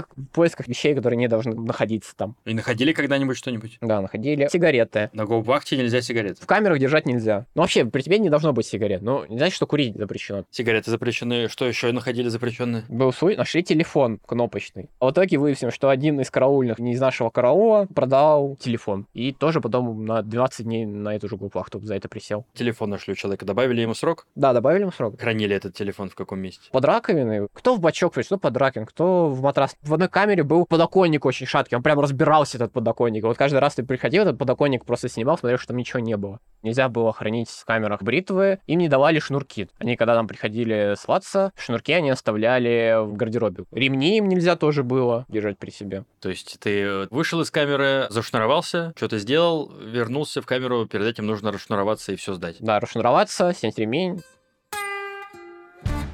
в 0.00 0.26
поисках 0.26 0.68
вещей, 0.68 0.94
которые 0.94 1.18
не 1.18 1.28
должны 1.28 1.54
находиться 1.54 2.14
там. 2.16 2.36
И 2.44 2.54
находили 2.54 2.92
когда-нибудь 2.92 3.36
что-нибудь? 3.36 3.78
Да, 3.80 4.00
находили. 4.00 4.48
Сигареты. 4.50 5.10
На 5.12 5.24
гоу-вахте 5.24 5.76
нельзя 5.76 6.00
сигареты. 6.00 6.42
В 6.42 6.46
камерах 6.46 6.78
держать 6.78 7.06
нельзя. 7.06 7.46
Ну, 7.54 7.62
вообще, 7.62 7.84
при 7.84 8.02
тебе 8.02 8.18
не 8.18 8.30
должно 8.30 8.52
быть 8.52 8.66
сигарет. 8.66 9.02
Ну, 9.02 9.24
не 9.26 9.38
значит, 9.38 9.56
что 9.56 9.66
курить 9.66 9.96
запрещено. 9.96 10.44
Сигареты 10.50 10.90
запрещены. 10.90 11.48
Что 11.48 11.66
еще 11.66 11.92
находили 11.92 12.28
запрещенные? 12.28 12.84
Был 12.88 13.12
свой, 13.12 13.36
нашли 13.36 13.62
телефон 13.62 14.20
кнопочный. 14.26 14.88
А 15.00 15.06
в 15.06 15.12
итоге 15.12 15.38
выясним, 15.38 15.70
что 15.70 15.88
один 15.88 16.20
из 16.20 16.30
караульных, 16.30 16.78
не 16.78 16.92
из 16.92 17.00
нашего 17.00 17.30
караула, 17.30 17.86
продал 17.94 18.56
телефон. 18.56 19.06
И 19.12 19.32
тоже 19.32 19.60
потом 19.60 20.04
на 20.04 20.22
12 20.22 20.64
дней 20.64 20.86
на 20.86 21.14
эту 21.14 21.28
же 21.28 21.36
вахту 21.36 21.80
за 21.80 21.96
это 21.96 22.08
присел. 22.08 22.46
Телефон 22.54 22.90
нашли 22.90 23.12
у 23.12 23.16
человека. 23.16 23.44
Добавили 23.44 23.80
ему 23.80 23.94
срок? 23.94 24.26
Да, 24.34 24.52
добавили 24.52 24.82
ему 24.82 24.92
срок. 24.92 25.20
Хранили 25.20 25.56
этот 25.56 25.74
телефон 25.74 26.08
в 26.08 26.14
каком 26.14 26.40
месте? 26.40 26.62
Под 26.70 26.84
раковиной. 26.84 27.48
Кто 27.52 27.74
в 27.74 27.80
бачок 27.80 28.12
кто 28.12 28.38
под 28.38 28.56
раковиной, 28.56 28.86
кто 28.86 29.28
в 29.28 29.42
матрас. 29.42 29.76
В 29.82 29.94
одной 29.94 30.08
камере 30.08 30.44
был 30.44 30.64
подоконник 30.64 31.24
очень 31.24 31.46
шаткий. 31.46 31.76
Он 31.76 31.82
прям 31.82 31.98
разбирался, 31.98 32.56
этот 32.56 32.72
подоконник. 32.72 33.24
Вот 33.24 33.36
каждый 33.36 33.58
раз 33.58 33.74
ты 33.74 33.82
приходил, 33.82 34.22
этот 34.22 34.38
подоконник 34.38 34.84
просто 34.84 35.08
снимал, 35.08 35.36
смотрел, 35.38 35.58
что 35.58 35.68
там 35.68 35.76
ничего 35.76 35.98
не 35.98 36.16
было. 36.16 36.38
Нельзя 36.62 36.88
было 36.88 37.12
хранить 37.12 37.48
в 37.48 37.64
камерах 37.64 38.02
бритвы. 38.02 38.60
Им 38.68 38.78
не 38.78 38.88
давали 38.88 39.18
шнурки. 39.18 39.68
Они, 39.78 39.96
когда 39.96 40.14
там 40.14 40.28
приходили 40.28 40.94
сваться, 40.96 41.52
шнурки 41.56 41.92
они 41.92 42.10
оставляли 42.10 43.04
в 43.04 43.16
гардеробе. 43.16 43.64
Ремни 43.72 44.18
им 44.18 44.28
нельзя 44.28 44.54
тоже 44.54 44.84
было 44.84 45.26
держать 45.28 45.58
при 45.58 45.70
себе. 45.70 46.04
То 46.20 46.28
есть 46.28 46.58
ты 46.60 47.08
вышел 47.10 47.40
из 47.40 47.50
камеры, 47.50 48.06
зашнуровался, 48.10 48.92
что-то 48.96 49.18
сделал, 49.18 49.72
вернулся 49.80 50.42
в 50.42 50.46
камеру, 50.46 50.86
перед 50.86 51.06
этим 51.06 51.26
нужно 51.26 51.50
расшнуроваться 51.50 52.12
и 52.12 52.16
все 52.16 52.34
сдать. 52.34 52.56
Да, 52.60 52.78
расшнуроваться, 52.78 53.52
снять 53.52 53.78
ремень. 53.78 54.22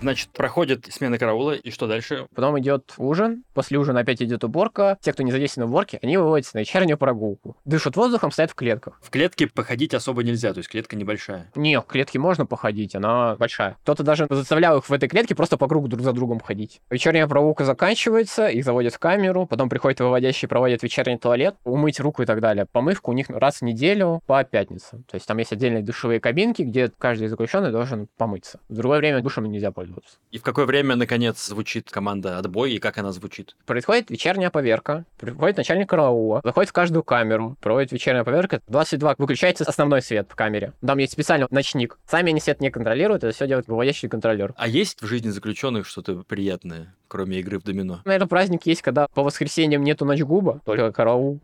Значит, 0.00 0.28
проходит 0.30 0.86
смена 0.90 1.18
караула, 1.18 1.52
и 1.52 1.70
что 1.72 1.88
дальше? 1.88 2.28
Потом 2.32 2.58
идет 2.60 2.94
ужин, 2.98 3.42
после 3.52 3.78
ужина 3.78 4.00
опять 4.00 4.22
идет 4.22 4.44
уборка. 4.44 4.96
Те, 5.00 5.12
кто 5.12 5.24
не 5.24 5.32
задействован 5.32 5.68
в 5.68 5.72
уборке, 5.72 5.98
они 6.02 6.16
выводятся 6.16 6.56
на 6.56 6.60
вечернюю 6.60 6.96
прогулку. 6.96 7.56
Дышат 7.64 7.96
воздухом, 7.96 8.30
стоят 8.30 8.52
в 8.52 8.54
клетках. 8.54 9.00
В 9.02 9.10
клетке 9.10 9.48
походить 9.48 9.94
особо 9.94 10.22
нельзя, 10.22 10.52
то 10.52 10.58
есть 10.58 10.70
клетка 10.70 10.94
небольшая. 10.94 11.50
Не, 11.56 11.80
в 11.80 11.84
клетке 11.84 12.20
можно 12.20 12.46
походить, 12.46 12.94
она 12.94 13.34
большая. 13.36 13.76
Кто-то 13.82 14.04
даже 14.04 14.28
заставлял 14.30 14.78
их 14.78 14.88
в 14.88 14.92
этой 14.92 15.08
клетке 15.08 15.34
просто 15.34 15.56
по 15.56 15.66
кругу 15.66 15.88
друг 15.88 16.02
за 16.02 16.12
другом 16.12 16.38
ходить. 16.38 16.80
Вечерняя 16.90 17.26
прогулка 17.26 17.64
заканчивается, 17.64 18.46
их 18.46 18.64
заводят 18.64 18.94
в 18.94 19.00
камеру, 19.00 19.46
потом 19.46 19.68
приходит 19.68 19.98
выводящий, 19.98 20.46
проводит 20.46 20.84
вечерний 20.84 21.18
туалет, 21.18 21.56
умыть 21.64 21.98
руку 21.98 22.22
и 22.22 22.26
так 22.26 22.40
далее. 22.40 22.66
Помывку 22.70 23.10
у 23.10 23.14
них 23.14 23.28
раз 23.30 23.56
в 23.56 23.62
неделю 23.62 24.22
по 24.26 24.44
пятницам. 24.44 25.02
То 25.10 25.16
есть 25.16 25.26
там 25.26 25.38
есть 25.38 25.52
отдельные 25.52 25.82
душевые 25.82 26.20
кабинки, 26.20 26.62
где 26.62 26.88
каждый 26.98 27.26
заключенный 27.26 27.72
должен 27.72 28.06
помыться. 28.16 28.60
В 28.68 28.74
другое 28.74 28.98
время 28.98 29.22
душем 29.22 29.44
нельзя 29.46 29.72
пользоваться. 29.72 29.87
И 30.30 30.38
в 30.38 30.42
какое 30.42 30.66
время, 30.66 30.96
наконец, 30.96 31.46
звучит 31.46 31.90
команда 31.90 32.38
«Отбой» 32.38 32.72
и 32.72 32.78
как 32.78 32.98
она 32.98 33.12
звучит? 33.12 33.56
Происходит 33.66 34.10
вечерняя 34.10 34.50
поверка, 34.50 35.04
приходит 35.18 35.56
начальник 35.56 35.88
караула, 35.88 36.40
заходит 36.44 36.70
в 36.70 36.72
каждую 36.72 37.02
камеру, 37.02 37.56
проводит 37.60 37.92
вечерняя 37.92 38.24
поверка. 38.24 38.60
22 38.68 39.14
выключается 39.18 39.64
основной 39.64 40.02
свет 40.02 40.28
в 40.30 40.34
камере. 40.34 40.72
Там 40.86 40.98
есть 40.98 41.12
специальный 41.12 41.46
ночник. 41.50 41.98
Сами 42.06 42.30
они 42.30 42.40
свет 42.40 42.60
не 42.60 42.70
контролируют, 42.70 43.24
это 43.24 43.34
все 43.34 43.46
делает 43.46 43.68
выводящий 43.68 44.08
контролер. 44.08 44.54
А 44.56 44.68
есть 44.68 45.00
в 45.00 45.06
жизни 45.06 45.30
заключенных 45.30 45.86
что-то 45.86 46.24
приятное, 46.26 46.94
кроме 47.08 47.38
игры 47.40 47.58
в 47.58 47.64
домино? 47.64 48.00
Наверное, 48.04 48.28
праздник 48.28 48.66
есть, 48.66 48.82
когда 48.82 49.08
по 49.08 49.22
воскресеньям 49.22 49.82
нету 49.82 50.04
ночгуба, 50.04 50.60
только 50.64 50.92
караул. 50.92 51.40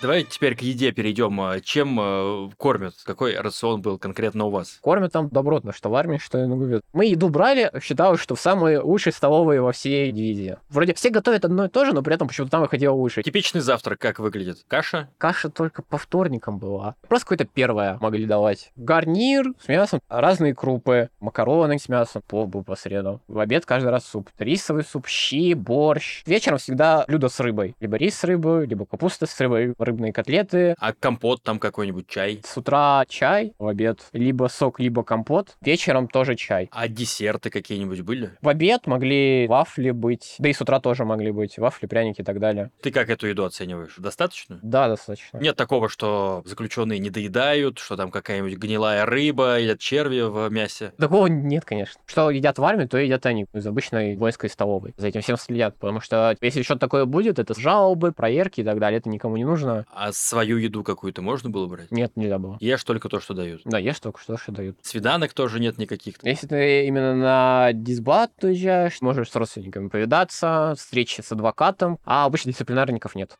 Давай 0.00 0.22
теперь 0.22 0.54
к 0.54 0.60
еде 0.60 0.92
перейдем. 0.92 1.40
А 1.40 1.58
Чем 1.58 1.98
э, 2.00 2.50
кормят? 2.56 2.94
Какой 3.04 3.36
рацион 3.36 3.82
был 3.82 3.98
конкретно 3.98 4.44
у 4.44 4.50
вас? 4.50 4.78
Кормят 4.80 5.12
там 5.12 5.28
добротно, 5.28 5.72
что 5.72 5.90
в 5.90 5.94
армии, 5.96 6.18
что 6.18 6.38
и 6.38 6.46
на 6.46 6.54
губе. 6.54 6.82
Мы 6.92 7.06
еду 7.06 7.28
брали, 7.30 7.72
считалось, 7.82 8.20
что 8.20 8.36
в 8.36 8.40
самые 8.40 8.78
лучшие 8.78 9.12
столовые 9.12 9.60
во 9.60 9.72
всей 9.72 10.12
дивизии. 10.12 10.56
Вроде 10.68 10.94
все 10.94 11.10
готовят 11.10 11.44
одно 11.44 11.64
и 11.64 11.68
то 11.68 11.84
же, 11.84 11.92
но 11.92 12.02
при 12.02 12.14
этом 12.14 12.28
почему-то 12.28 12.52
там 12.52 12.60
выходило 12.60 12.92
лучше. 12.94 13.24
Типичный 13.24 13.60
завтрак 13.60 13.98
как 13.98 14.20
выглядит? 14.20 14.58
Каша? 14.68 15.08
Каша 15.18 15.48
только 15.48 15.82
по 15.82 15.98
вторникам 15.98 16.58
была. 16.58 16.94
Просто 17.08 17.26
какое-то 17.26 17.46
первое 17.46 17.98
могли 18.00 18.24
давать. 18.24 18.70
Гарнир 18.76 19.52
с 19.60 19.66
мясом, 19.66 19.98
разные 20.08 20.54
крупы, 20.54 21.10
макароны 21.18 21.76
с 21.76 21.88
мясом, 21.88 22.22
плов 22.24 22.48
был 22.48 22.62
по 22.62 22.76
средам. 22.76 23.20
В 23.26 23.40
обед 23.40 23.66
каждый 23.66 23.88
раз 23.88 24.06
суп. 24.06 24.30
Рисовый 24.38 24.84
суп, 24.84 25.08
щи, 25.08 25.54
борщ. 25.54 26.22
Вечером 26.24 26.58
всегда 26.58 27.04
блюдо 27.08 27.28
с 27.28 27.40
рыбой. 27.40 27.74
Либо 27.80 27.96
рис 27.96 28.16
с 28.16 28.22
рыбой, 28.22 28.64
либо 28.66 28.86
капуста 28.86 29.26
с 29.26 29.40
рыбой, 29.40 29.74
рыбные 29.88 30.12
котлеты. 30.12 30.74
А 30.78 30.92
компот 30.92 31.42
там 31.42 31.58
какой-нибудь, 31.58 32.06
чай? 32.06 32.40
С 32.44 32.56
утра 32.56 33.04
чай, 33.08 33.52
в 33.58 33.66
обед 33.66 34.06
либо 34.12 34.48
сок, 34.48 34.80
либо 34.80 35.02
компот. 35.02 35.56
Вечером 35.60 36.08
тоже 36.08 36.36
чай. 36.36 36.68
А 36.72 36.88
десерты 36.88 37.50
какие-нибудь 37.50 38.02
были? 38.02 38.30
В 38.40 38.48
обед 38.48 38.86
могли 38.86 39.46
вафли 39.48 39.90
быть, 39.90 40.36
да 40.38 40.48
и 40.48 40.52
с 40.52 40.60
утра 40.60 40.80
тоже 40.80 41.04
могли 41.04 41.30
быть 41.30 41.58
вафли, 41.58 41.86
пряники 41.86 42.20
и 42.20 42.24
так 42.24 42.38
далее. 42.38 42.70
Ты 42.82 42.90
как 42.90 43.10
эту 43.10 43.26
еду 43.26 43.44
оцениваешь? 43.44 43.94
Достаточно? 43.96 44.58
Да, 44.62 44.88
достаточно. 44.88 45.38
Нет 45.38 45.56
такого, 45.56 45.88
что 45.88 46.42
заключенные 46.44 46.98
не 46.98 47.10
доедают, 47.10 47.78
что 47.78 47.96
там 47.96 48.10
какая-нибудь 48.10 48.56
гнилая 48.56 49.06
рыба 49.06 49.58
или 49.58 49.76
черви 49.76 50.20
в 50.20 50.50
мясе. 50.50 50.92
Такого 50.98 51.26
нет, 51.26 51.64
конечно. 51.64 52.00
Что 52.06 52.30
едят 52.30 52.58
в 52.58 52.64
армии, 52.64 52.86
то 52.86 52.98
едят 52.98 53.26
они 53.26 53.46
из 53.52 53.66
обычной 53.66 54.16
воинской 54.16 54.50
столовой. 54.50 54.94
За 54.96 55.08
этим 55.08 55.22
всем 55.22 55.36
следят, 55.36 55.76
потому 55.76 56.00
что 56.00 56.36
если 56.40 56.62
что-то 56.62 56.80
такое 56.80 57.04
будет, 57.04 57.38
это 57.38 57.58
жалобы, 57.58 58.12
проверки 58.12 58.60
и 58.60 58.64
так 58.64 58.78
далее, 58.78 58.98
это 58.98 59.08
никому 59.08 59.36
не 59.36 59.44
нужно. 59.44 59.77
А 59.92 60.12
свою 60.12 60.56
еду 60.56 60.84
какую-то 60.84 61.22
можно 61.22 61.50
было 61.50 61.66
брать? 61.66 61.90
Нет, 61.90 62.12
нельзя 62.16 62.38
было. 62.38 62.56
Ешь 62.60 62.84
только 62.84 63.08
то, 63.08 63.20
что 63.20 63.34
дают. 63.34 63.62
Да, 63.64 63.78
ешь 63.78 64.00
только 64.00 64.20
что, 64.20 64.36
что 64.36 64.52
дают. 64.52 64.78
Свиданок 64.82 65.32
тоже 65.32 65.60
нет 65.60 65.78
никаких. 65.78 66.16
Если 66.22 66.46
ты 66.46 66.86
именно 66.86 67.14
на 67.14 67.72
дисбат 67.72 68.32
уезжаешь, 68.42 69.00
можешь 69.00 69.30
с 69.30 69.36
родственниками 69.36 69.88
повидаться, 69.88 70.74
встречи 70.76 71.20
с 71.20 71.32
адвокатом, 71.32 71.98
а 72.04 72.24
обычно 72.24 72.52
дисциплинарников 72.52 73.14
нет. 73.14 73.38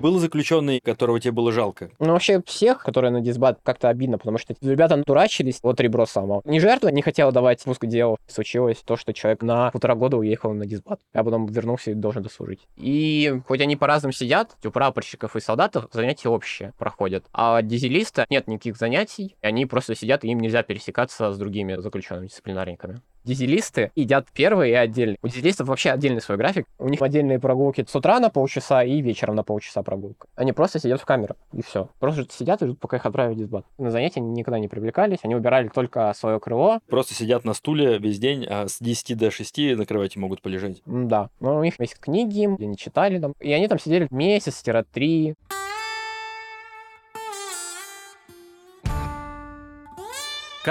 Был 0.00 0.18
заключенный, 0.18 0.80
которого 0.80 1.20
тебе 1.20 1.32
было 1.32 1.52
жалко? 1.52 1.90
Ну, 1.98 2.12
вообще 2.12 2.42
всех, 2.46 2.82
которые 2.82 3.10
на 3.10 3.20
дисбат, 3.20 3.60
как-то 3.62 3.90
обидно, 3.90 4.16
потому 4.16 4.38
что 4.38 4.54
ребята 4.62 5.02
дурачились, 5.06 5.60
вот 5.62 5.78
ребро 5.80 6.06
само. 6.06 6.40
Не 6.46 6.58
жертва 6.58 6.88
не 6.88 7.02
хотела 7.02 7.32
давать 7.32 7.60
спуск 7.60 7.84
делу. 7.84 8.16
Случилось 8.26 8.78
то, 8.78 8.96
что 8.96 9.12
человек 9.12 9.42
на 9.42 9.70
полтора 9.70 9.94
года 9.94 10.16
уехал 10.16 10.54
на 10.54 10.64
дисбат, 10.64 11.00
а 11.12 11.22
потом 11.22 11.46
вернулся 11.46 11.90
и 11.90 11.94
должен 11.94 12.22
дослужить. 12.22 12.60
И 12.76 13.40
хоть 13.46 13.60
они 13.60 13.76
по-разному 13.76 14.12
сидят, 14.12 14.56
у 14.64 14.70
прапорщиков 14.70 15.36
и 15.36 15.40
солдатов 15.40 15.88
занятия 15.92 16.30
общие 16.30 16.72
проходят, 16.78 17.26
а 17.32 17.60
дизелиста 17.60 18.24
нет 18.30 18.48
никаких 18.48 18.78
занятий, 18.78 19.36
они 19.42 19.66
просто 19.66 19.94
сидят, 19.94 20.24
и 20.24 20.28
им 20.28 20.40
нельзя 20.40 20.62
пересекаться 20.62 21.30
с 21.30 21.38
другими 21.38 21.76
заключенными 21.76 22.28
дисциплинарниками. 22.28 23.02
Дизелисты 23.24 23.92
едят 23.94 24.26
первые 24.32 24.72
и 24.72 24.74
отдельно. 24.74 25.16
У 25.22 25.28
дизелистов 25.28 25.68
вообще 25.68 25.90
отдельный 25.90 26.20
свой 26.20 26.38
график. 26.38 26.66
У 26.78 26.88
них 26.88 27.02
отдельные 27.02 27.38
прогулки 27.38 27.84
с 27.86 27.94
утра 27.94 28.18
на 28.20 28.30
полчаса 28.30 28.82
и 28.82 29.00
вечером 29.00 29.34
на 29.34 29.42
полчаса 29.42 29.82
прогулка. 29.82 30.26
Они 30.36 30.52
просто 30.52 30.78
сидят 30.78 31.00
в 31.00 31.04
камерах, 31.04 31.36
и 31.52 31.62
все. 31.62 31.90
Просто 31.98 32.26
сидят 32.30 32.62
и 32.62 32.66
ждут, 32.66 32.80
пока 32.80 32.96
их 32.96 33.06
отправят 33.06 33.34
в 33.34 33.38
дисбат. 33.38 33.66
На 33.78 33.90
занятия 33.90 34.20
они 34.20 34.30
никогда 34.30 34.58
не 34.58 34.68
привлекались, 34.68 35.18
они 35.22 35.34
убирали 35.34 35.68
только 35.68 36.12
свое 36.16 36.40
крыло. 36.40 36.80
Просто 36.88 37.14
сидят 37.14 37.44
на 37.44 37.54
стуле 37.54 37.98
весь 37.98 38.18
день, 38.18 38.46
а 38.48 38.68
с 38.68 38.78
10 38.80 39.16
до 39.18 39.30
6 39.30 39.58
на 39.76 39.86
кровати 39.86 40.18
могут 40.18 40.40
полежать. 40.42 40.82
Да, 40.86 41.30
но 41.40 41.58
у 41.58 41.64
них 41.64 41.78
есть 41.78 41.98
книги, 41.98 42.46
где 42.46 42.64
они 42.64 42.76
читали 42.76 43.18
там. 43.18 43.34
И 43.40 43.52
они 43.52 43.68
там 43.68 43.78
сидели 43.78 44.08
месяц-три. 44.10 45.34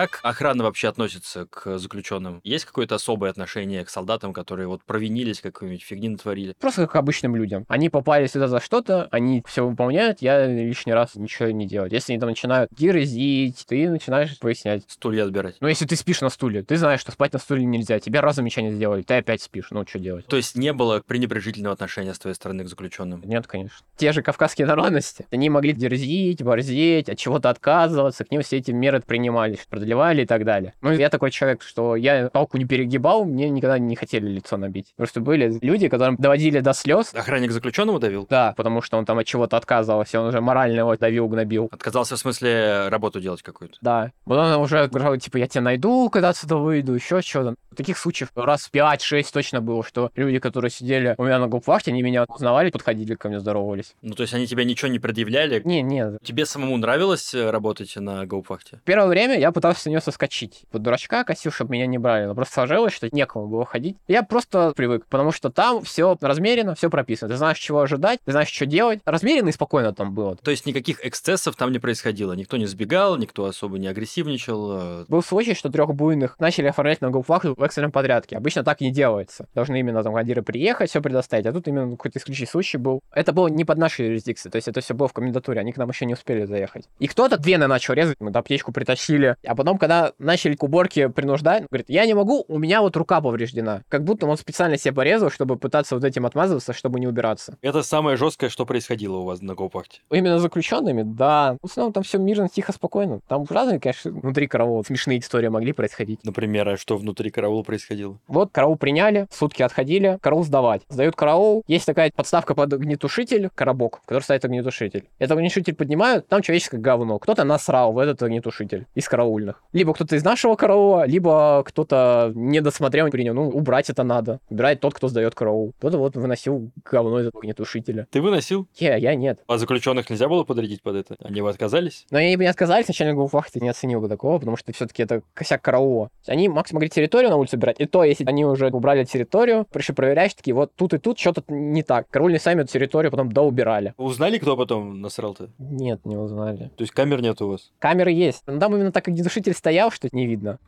Как 0.07 0.19
охрана 0.23 0.63
вообще 0.63 0.87
относится 0.87 1.45
к 1.45 1.77
заключенным? 1.77 2.39
Есть 2.45 2.63
какое-то 2.63 2.95
особое 2.95 3.31
отношение 3.31 3.83
к 3.83 3.89
солдатам, 3.89 4.31
которые 4.31 4.67
вот 4.67 4.81
провинились, 4.83 5.41
какую-нибудь 5.41 5.83
фигни 5.83 6.07
натворили? 6.07 6.55
Просто 6.57 6.87
как 6.87 6.95
обычным 6.95 7.35
людям. 7.35 7.65
Они 7.67 7.89
попали 7.89 8.27
сюда 8.27 8.47
за 8.47 8.61
что-то, 8.61 9.09
они 9.11 9.43
все 9.45 9.67
выполняют, 9.67 10.21
я 10.21 10.47
лишний 10.47 10.93
раз 10.93 11.15
ничего 11.15 11.49
не 11.49 11.67
делаю. 11.67 11.91
Если 11.91 12.13
они 12.13 12.19
там 12.19 12.29
начинают 12.29 12.71
дерзить, 12.71 13.65
ты 13.67 13.89
начинаешь 13.89 14.37
выяснять. 14.41 14.83
Стулья 14.87 15.25
отбирать. 15.25 15.57
Но 15.59 15.67
если 15.67 15.85
ты 15.85 15.97
спишь 15.97 16.21
на 16.21 16.29
стуле, 16.29 16.63
ты 16.63 16.77
знаешь, 16.77 17.01
что 17.01 17.11
спать 17.11 17.33
на 17.33 17.39
стуле 17.39 17.65
нельзя, 17.65 17.99
тебе 17.99 18.21
раз 18.21 18.37
замечание 18.37 18.71
сделали, 18.71 19.01
ты 19.01 19.15
опять 19.15 19.41
спишь, 19.41 19.67
ну 19.71 19.85
что 19.85 19.99
делать? 19.99 20.27
То 20.27 20.37
есть 20.37 20.55
не 20.55 20.71
было 20.71 21.03
пренебрежительного 21.05 21.73
отношения 21.73 22.13
с 22.13 22.19
твоей 22.19 22.35
стороны 22.35 22.63
к 22.63 22.69
заключенным? 22.69 23.21
Нет, 23.25 23.47
конечно. 23.47 23.85
Те 23.97 24.13
же 24.13 24.21
кавказские 24.21 24.65
народности, 24.65 25.27
они 25.31 25.49
могли 25.49 25.73
дерзить, 25.73 26.41
борзеть, 26.41 27.09
от 27.09 27.17
чего-то 27.17 27.49
отказываться, 27.49 28.23
к 28.23 28.31
ним 28.31 28.41
все 28.43 28.57
эти 28.57 28.71
меры 28.71 29.01
принимались, 29.01 29.67
продлевали 29.89 30.23
и 30.23 30.25
так 30.25 30.45
далее. 30.45 30.73
Ну, 30.81 30.91
я 30.91 31.09
такой 31.09 31.31
человек, 31.31 31.63
что 31.63 31.95
я 31.95 32.29
палку 32.29 32.57
не 32.57 32.65
перегибал, 32.65 33.25
мне 33.25 33.49
никогда 33.49 33.79
не 33.79 33.95
хотели 33.95 34.27
лицо 34.27 34.57
набить. 34.57 34.93
Просто 34.95 35.19
были 35.19 35.57
люди, 35.61 35.87
которым 35.87 36.15
доводили 36.15 36.59
до 36.59 36.73
слез. 36.73 37.13
Охранник 37.13 37.51
заключенного 37.51 37.99
давил? 37.99 38.27
Да, 38.29 38.53
потому 38.55 38.81
что 38.81 38.97
он 38.97 39.05
там 39.05 39.17
от 39.17 39.25
чего-то 39.25 39.57
отказывался, 39.57 40.21
он 40.21 40.27
уже 40.27 40.41
морально 40.41 40.79
его 40.79 40.95
давил, 40.95 41.27
гнобил. 41.27 41.69
Отказался 41.71 42.15
в 42.15 42.19
смысле 42.19 42.89
работу 42.89 43.19
делать 43.19 43.41
какую-то? 43.41 43.77
Да. 43.81 44.11
Вот 44.25 44.37
он 44.37 44.61
уже 44.61 44.87
говорил, 44.87 45.19
типа, 45.19 45.37
я 45.37 45.47
тебя 45.47 45.61
найду, 45.61 46.09
когда 46.09 46.29
отсюда 46.29 46.57
выйду, 46.57 46.93
еще 46.93 47.21
что-то. 47.21 47.55
Таких 47.75 47.97
случаев 47.97 48.29
раз 48.35 48.69
5-6 48.71 49.27
точно 49.31 49.61
было, 49.61 49.83
что 49.83 50.11
люди, 50.15 50.39
которые 50.39 50.69
сидели 50.71 51.15
у 51.17 51.23
меня 51.23 51.39
на 51.39 51.47
губвахте, 51.47 51.91
они 51.91 52.01
меня 52.01 52.25
узнавали, 52.27 52.69
подходили 52.71 53.15
ко 53.15 53.29
мне, 53.29 53.39
здоровались. 53.39 53.95
Ну, 54.01 54.13
то 54.13 54.23
есть 54.23 54.33
они 54.33 54.47
тебя 54.47 54.63
ничего 54.63 54.91
не 54.91 54.99
предъявляли? 54.99 55.61
Не, 55.63 55.81
нет. 55.81 56.17
Тебе 56.23 56.45
самому 56.45 56.77
нравилось 56.77 57.33
э, 57.33 57.49
работать 57.49 57.95
на 57.95 58.25
гауптвахте? 58.25 58.81
Первое 58.85 59.07
время 59.07 59.39
я 59.39 59.51
пытался 59.51 59.68
с 59.77 59.85
нее 59.85 60.01
соскочить. 60.01 60.63
Под 60.71 60.81
дурачка 60.81 61.23
косил, 61.23 61.51
чтобы 61.51 61.73
меня 61.73 61.85
не 61.85 61.97
брали. 61.97 62.25
Но 62.25 62.35
просто 62.35 62.53
сложилось, 62.55 62.93
что 62.93 63.09
некому 63.11 63.47
было 63.47 63.65
ходить. 63.65 63.97
Я 64.07 64.23
просто 64.23 64.73
привык, 64.75 65.05
потому 65.07 65.31
что 65.31 65.49
там 65.49 65.83
все 65.83 66.17
размерено, 66.21 66.75
все 66.75 66.89
прописано. 66.89 67.29
Ты 67.29 67.37
знаешь, 67.37 67.57
чего 67.59 67.81
ожидать, 67.81 68.19
ты 68.25 68.31
знаешь, 68.31 68.49
что 68.49 68.65
делать. 68.65 68.99
Размеренно 69.05 69.49
и 69.49 69.51
спокойно 69.51 69.93
там 69.93 70.13
было. 70.13 70.35
То 70.37 70.51
есть 70.51 70.65
никаких 70.65 71.05
эксцессов 71.05 71.55
там 71.55 71.71
не 71.71 71.79
происходило? 71.79 72.33
Никто 72.33 72.57
не 72.57 72.65
сбегал, 72.65 73.17
никто 73.17 73.45
особо 73.45 73.77
не 73.77 73.87
агрессивничал? 73.87 75.01
э, 75.01 75.05
Был 75.07 75.23
случай, 75.23 75.53
что 75.53 75.69
трех 75.69 75.93
буйных 75.93 76.35
начали 76.39 76.67
оформлять 76.67 77.01
на 77.01 77.09
гауптвахту 77.09 77.55
в 77.55 77.63
экстренном 77.63 77.91
порядке. 77.91 78.37
Обычно 78.37 78.63
так 78.63 78.81
не 78.81 78.91
делается. 78.91 79.47
Должны 79.53 79.79
именно 79.79 80.03
там 80.03 80.13
командиры 80.13 80.41
приехать, 80.41 80.89
все 80.89 81.01
предоставить. 81.01 81.45
А 81.45 81.53
тут 81.53 81.67
именно 81.67 81.91
какой-то 81.91 82.19
исключительный 82.19 82.49
случай 82.51 82.77
был. 82.77 83.01
Это 83.11 83.31
было 83.31 83.47
не 83.47 83.65
под 83.65 83.77
нашей 83.77 84.07
юрисдикцией, 84.07 84.51
то 84.51 84.55
есть 84.57 84.67
это 84.67 84.81
все 84.81 84.93
было 84.93 85.07
в 85.07 85.13
комендатуре, 85.13 85.59
они 85.59 85.71
к 85.71 85.77
нам 85.77 85.89
еще 85.89 86.05
не 86.05 86.13
успели 86.13 86.45
заехать. 86.45 86.85
И 86.99 87.07
кто-то 87.07 87.37
вены 87.41 87.67
начал 87.67 87.93
резать, 87.93 88.17
мы 88.19 88.31
аптечку 88.31 88.71
притащили. 88.71 89.35
А 89.45 89.55
потом, 89.59 89.77
когда 89.77 90.13
начали 90.19 90.55
к 90.55 90.63
уборке 90.63 91.09
принуждать, 91.09 91.65
говорит, 91.69 91.89
я 91.89 92.05
не 92.05 92.13
могу, 92.13 92.45
у 92.47 92.57
меня 92.57 92.81
вот 92.81 92.95
рука 92.95 93.19
повреждена. 93.19 93.81
Как 93.89 94.05
будто 94.05 94.25
он 94.25 94.37
специально 94.37 94.77
себе 94.77 94.93
порезал, 94.93 95.29
чтобы 95.29 95.57
пытаться 95.57 95.95
вот 95.95 96.05
этим 96.05 96.25
отмазываться, 96.25 96.71
чтобы 96.71 97.01
не 97.01 97.07
убираться. 97.07 97.57
Это 97.61 97.83
самое 97.83 98.15
жесткое, 98.15 98.49
что 98.49 98.65
происходило 98.65 99.17
у 99.17 99.25
вас 99.25 99.41
на 99.41 99.55
гауптвахте? 99.55 99.99
Именно 100.11 100.39
с 100.39 100.43
заключенными, 100.43 101.03
да. 101.03 101.57
В 101.61 101.65
основном 101.65 101.91
там 101.91 102.03
все 102.03 102.19
мирно, 102.19 102.47
тихо, 102.47 102.71
спокойно. 102.71 103.19
Там 103.27 103.45
разные, 103.49 103.81
конечно, 103.81 104.11
внутри 104.11 104.47
караула 104.47 104.81
смешные 104.83 105.19
истории 105.19 105.49
могли 105.49 105.73
происходить. 105.73 106.23
Например, 106.23 106.69
а 106.69 106.77
что 106.77 106.95
внутри 106.95 107.29
караула 107.29 107.63
происходило? 107.63 108.17
Вот 108.29 108.51
караул 108.53 108.77
приняли, 108.77 109.27
сутки 109.29 109.61
отходили, 109.61 110.19
караул 110.21 110.45
сдавать. 110.45 110.83
Сдают 110.87 111.17
караул, 111.17 111.63
есть 111.67 111.85
такая 111.85 112.11
подставка 112.15 112.55
под 112.55 112.71
огнетушитель, 112.71 113.49
коробок, 113.53 113.99
в 114.03 114.05
который 114.05 114.23
стоит 114.23 114.45
огнетушитель. 114.45 115.03
Этот 115.19 115.37
огнетушитель 115.37 115.75
поднимают, 115.75 116.29
там 116.29 116.41
человеческое 116.41 116.77
говно. 116.77 117.19
Кто-то 117.19 117.43
насрал 117.43 117.91
в 117.91 117.97
этот 117.97 118.23
огнетушитель 118.23 118.85
из 118.95 119.09
караульных. 119.49 119.63
Либо 119.73 119.93
кто-то 119.93 120.15
из 120.15 120.23
нашего 120.23 120.55
караула, 120.55 121.05
либо 121.05 121.63
кто-то 121.65 122.31
не 122.35 122.61
досмотрел 122.61 123.09
принял. 123.09 123.33
Ну, 123.33 123.49
убрать 123.49 123.89
это 123.89 124.03
надо. 124.03 124.39
Убирает 124.49 124.79
тот, 124.81 124.93
кто 124.93 125.07
сдает 125.07 125.35
караул. 125.35 125.73
Кто-то 125.77 125.97
вот 125.97 126.15
выносил 126.15 126.71
говно 126.89 127.21
из 127.21 127.27
огнетушителя. 127.27 128.07
Ты 128.11 128.21
выносил? 128.21 128.67
Я, 128.75 128.95
я 128.95 129.15
нет. 129.15 129.39
А 129.47 129.57
заключенных 129.57 130.09
нельзя 130.09 130.27
было 130.27 130.43
подрядить 130.43 130.81
под 130.81 130.95
это? 130.95 131.15
Они 131.23 131.41
бы 131.41 131.49
отказались? 131.49 132.05
Но 132.11 132.17
они 132.17 132.35
бы 132.37 132.43
не 132.43 132.49
отказались, 132.49 132.87
начальник 132.87 133.15
гауптвахты 133.15 133.59
не 133.59 133.69
оценил 133.69 134.01
бы 134.01 134.09
такого, 134.09 134.39
потому 134.39 134.57
что 134.57 134.71
все-таки 134.73 135.03
это 135.03 135.21
косяк 135.33 135.61
караула. 135.61 136.09
Они 136.27 136.49
максимум 136.49 136.79
могли 136.79 136.89
территорию 136.89 137.29
на 137.29 137.37
улице 137.37 137.57
убирать, 137.57 137.79
и 137.79 137.85
то, 137.85 138.03
если 138.03 138.25
они 138.25 138.45
уже 138.45 138.67
убрали 138.67 139.03
территорию, 139.03 139.65
пришли 139.71 139.93
проверять, 139.93 140.35
такие, 140.35 140.53
вот 140.53 140.73
тут 140.75 140.93
и 140.93 140.97
тут 140.97 141.19
что-то 141.19 141.43
не 141.47 141.83
так. 141.83 142.09
Караульные 142.09 142.39
сами 142.39 142.61
эту 142.61 142.71
территорию 142.71 143.11
потом 143.11 143.31
доубирали. 143.31 143.93
Узнали, 143.97 144.37
кто 144.37 144.55
потом 144.55 145.01
насрал-то? 145.01 145.49
Нет, 145.57 146.05
не 146.05 146.17
узнали. 146.17 146.71
То 146.77 146.81
есть 146.81 146.93
камер 146.93 147.21
нет 147.21 147.41
у 147.41 147.49
вас? 147.49 147.71
Камеры 147.79 148.11
есть. 148.11 148.43
Но 148.45 148.59
там 148.59 148.75
именно 148.75 148.91
так 148.91 149.05
как 149.05 149.13
огнетушитель 149.39 149.53
стоял, 149.53 149.91
что 149.91 150.09
не 150.11 150.27
видно. 150.27 150.59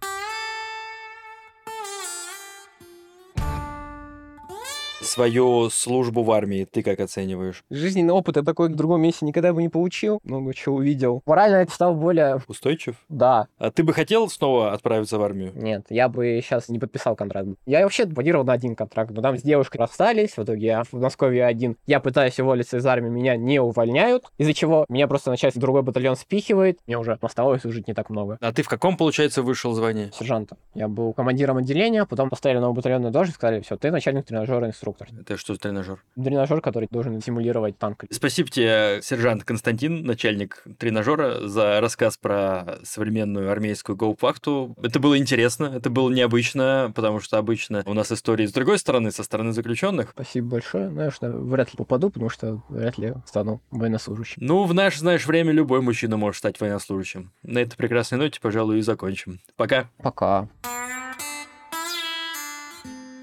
Свою 5.12 5.69
службу 5.69 6.24
в 6.24 6.32
армии 6.32 6.63
ты 6.63 6.84
как 6.84 7.02
оцениваешь? 7.02 7.65
Жизненный 7.69 8.13
опыт 8.13 8.38
я 8.38 8.43
такой 8.43 8.69
в 8.69 8.76
другом 8.78 9.02
месте 9.02 9.26
никогда 9.26 9.52
бы 9.52 9.62
не 9.62 9.67
получил. 9.67 10.21
Много 10.24 10.54
чего 10.54 10.78
увидел. 10.78 11.21
Морально 11.26 11.58
это 11.58 11.74
стал 11.74 11.95
более... 11.95 12.41
Устойчив? 12.47 12.95
Да. 13.10 13.47
А 13.58 13.71
ты 13.71 13.84
бы 13.84 13.91
хотел 13.93 14.30
снова 14.30 14.71
отправиться 14.71 15.17
в 15.17 15.21
армию? 15.21 15.52
Нет, 15.54 15.86
я 15.89 16.08
бы 16.08 16.39
сейчас 16.41 16.69
не 16.69 16.80
подписал 16.80 17.17
контракт. 17.17 17.50
Я 17.65 17.84
вообще 17.84 18.06
планировал 18.06 18.45
на 18.45 18.54
один 18.54 18.74
контракт, 18.74 19.12
но 19.12 19.21
там 19.21 19.38
с 19.38 19.41
девушкой 19.41 19.80
расстались, 19.80 20.38
в 20.38 20.43
итоге 20.43 20.65
я 20.65 20.84
в 20.86 20.93
Москве 20.93 21.43
один. 21.43 21.76
Я 21.86 22.00
пытаюсь 22.00 22.39
уволиться 22.39 22.78
из 22.78 22.86
армии, 22.86 23.10
меня 23.10 23.36
не 23.36 23.60
увольняют, 23.60 24.32
из-за 24.38 24.54
чего 24.54 24.86
меня 24.88 25.10
просто 25.10 25.30
начальство 25.30 25.60
другой 25.60 25.82
батальон 25.82 26.15
спихивает, 26.15 26.80
мне 26.88 26.97
уже 26.97 27.17
осталось 27.19 27.63
служить 27.63 27.86
не 27.86 27.93
так 27.93 28.10
много. 28.10 28.38
А 28.39 28.54
ты 28.54 28.63
в 28.63 28.69
каком, 28.69 28.95
получается, 28.95 29.43
вышел 29.43 29.74
звание? 29.74 30.10
Сержанта. 30.17 30.56
Я 30.74 30.88
был 30.88 31.12
командиром 31.12 31.58
отделения, 31.58 32.06
потом 32.06 32.30
поставили 32.30 32.60
новую 32.60 32.76
батальонную 32.76 33.12
должность, 33.12 33.36
сказали, 33.36 33.60
все, 33.60 33.76
ты 33.76 33.91
начальник 33.91 34.24
тренажера, 34.26 34.67
инструктор. 34.67 35.01
Это 35.20 35.38
что 35.38 35.54
за 35.54 35.60
тренажер? 35.60 36.04
Тренажер, 36.16 36.62
который 36.62 36.88
должен 36.92 37.22
симулировать 37.22 37.78
танк. 37.78 38.06
Спасибо 38.10 38.50
тебе, 38.50 39.00
сержант 39.02 39.44
Константин, 39.44 40.04
начальник 40.04 40.64
тренажера, 40.78 41.48
за 41.48 41.80
рассказ 41.82 42.18
про 42.18 42.80
современную 42.84 43.52
армейскую 43.52 43.96
гауптвахту. 43.96 44.76
Это 44.82 45.00
было 45.00 45.18
интересно, 45.18 45.72
это 45.76 45.90
было 45.90 46.10
необычно, 46.10 46.92
потому 46.96 47.20
что 47.20 47.38
обычно 47.38 47.84
у 47.86 47.94
нас 47.94 48.12
истории 48.12 48.46
с 48.46 48.54
другой 48.54 48.78
стороны, 48.78 49.12
со 49.12 49.24
стороны 49.24 49.54
заключенных. 49.54 50.12
Спасибо 50.12 50.52
большое. 50.52 50.90
Знаешь, 50.90 51.14
что 51.14 51.30
вряд 51.30 51.72
ли 51.74 51.78
попаду, 51.78 52.10
потому 52.10 52.30
что 52.30 52.62
вряд 52.70 52.98
ли 52.98 53.14
стану 53.26 53.62
военнослужащим. 53.72 54.46
Ну, 54.46 54.64
в 54.66 54.74
наше, 54.74 55.00
знаешь, 55.00 55.26
время 55.26 55.52
любой 55.52 55.82
мужчина 55.82 56.18
может 56.18 56.40
стать 56.40 56.60
военнослужащим. 56.60 57.32
На 57.44 57.60
этой 57.60 57.76
прекрасной 57.76 58.18
ноте, 58.18 58.40
пожалуй, 58.42 58.80
и 58.80 58.82
закончим. 58.82 59.40
Пока. 59.56 59.90
Пока. 59.98 60.50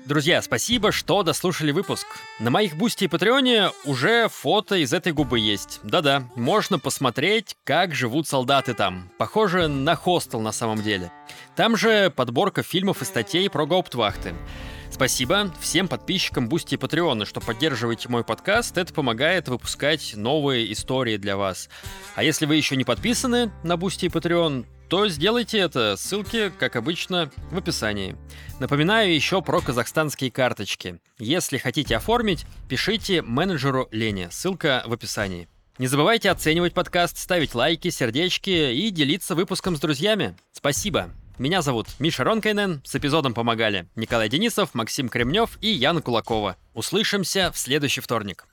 Друзья, 0.09 0.40
спасибо, 0.40 0.90
что 0.90 1.23
дослушали 1.23 1.71
выпуск. 1.71 2.07
На 2.38 2.49
моих 2.49 2.77
Бусти 2.77 3.05
и 3.05 3.09
Патреоне 3.09 3.73
уже 3.85 4.31
фото 4.31 4.77
из 4.77 4.94
этой 4.94 5.12
губы 5.12 5.38
есть. 5.38 5.81
Да-да, 5.83 6.27
можно 6.35 6.79
посмотреть, 6.79 7.57
как 7.62 7.94
живут 7.94 8.27
солдаты 8.27 8.73
там. 8.73 9.11
Похоже 9.18 9.68
на 9.68 9.97
хостел 9.97 10.40
на 10.40 10.51
самом 10.51 10.81
деле. 10.81 11.12
Там 11.57 11.77
же 11.77 12.09
подборка 12.09 12.62
фильмов 12.62 13.03
и 13.03 13.05
статей 13.05 13.51
про 13.51 13.66
гауптвахты. 13.66 14.33
Спасибо 14.90 15.53
всем 15.61 15.88
подписчикам 15.88 16.49
Бусти 16.49 16.77
и 16.77 16.79
Патреона, 16.79 17.27
что 17.27 17.42
поддерживаете 17.42 18.09
мой 18.09 18.25
подкаст. 18.25 18.79
Это 18.79 18.94
помогает 18.94 19.49
выпускать 19.49 20.14
новые 20.16 20.73
истории 20.73 21.18
для 21.18 21.37
вас. 21.37 21.68
А 22.14 22.23
если 22.23 22.47
вы 22.47 22.57
еще 22.57 22.77
не 22.77 22.85
подписаны 22.85 23.53
на 23.62 23.77
Бусти 23.77 24.07
и 24.07 24.09
Patreon, 24.09 24.64
то 24.88 25.09
сделайте 25.09 25.59
это. 25.59 25.96
Ссылки, 25.96 26.51
как 26.59 26.77
обычно, 26.77 27.31
в 27.51 27.59
описании. 27.59 28.16
Напоминаю 28.59 29.14
еще 29.14 29.42
про 29.42 29.61
казахстанские 29.61 30.31
карточки. 30.31 30.98
Если 31.18 31.59
хотите 31.59 31.96
оформить, 31.96 32.46
пишите 32.68 33.22
менеджеру 33.22 33.88
Лене. 33.92 34.31
Ссылка 34.31 34.83
в 34.87 34.92
описании. 34.92 35.48
Не 35.79 35.87
забывайте 35.87 36.31
оценивать 36.31 36.74
подкаст, 36.74 37.18
ставить 37.18 37.55
лайки, 37.55 37.90
сердечки 37.90 38.72
и 38.72 38.90
делиться 38.90 39.35
выпуском 39.35 39.77
с 39.77 39.81
друзьями. 39.81 40.35
Спасибо. 40.53 41.11
Меня 41.38 41.62
зовут 41.62 41.87
Миша 42.01 42.24
Ронкайнен, 42.24 42.83
с 42.85 42.96
эпизодом 42.96 43.33
помогали 43.33 43.87
Николай 43.94 44.29
Денисов, 44.29 44.74
Максим 44.74 45.09
Кремнев 45.09 45.57
и 45.61 45.68
Яна 45.68 46.03
Кулакова. 46.03 46.57
Услышимся 46.74 47.53
в 47.53 47.59
следующий 47.59 48.01
вторник. 48.01 48.48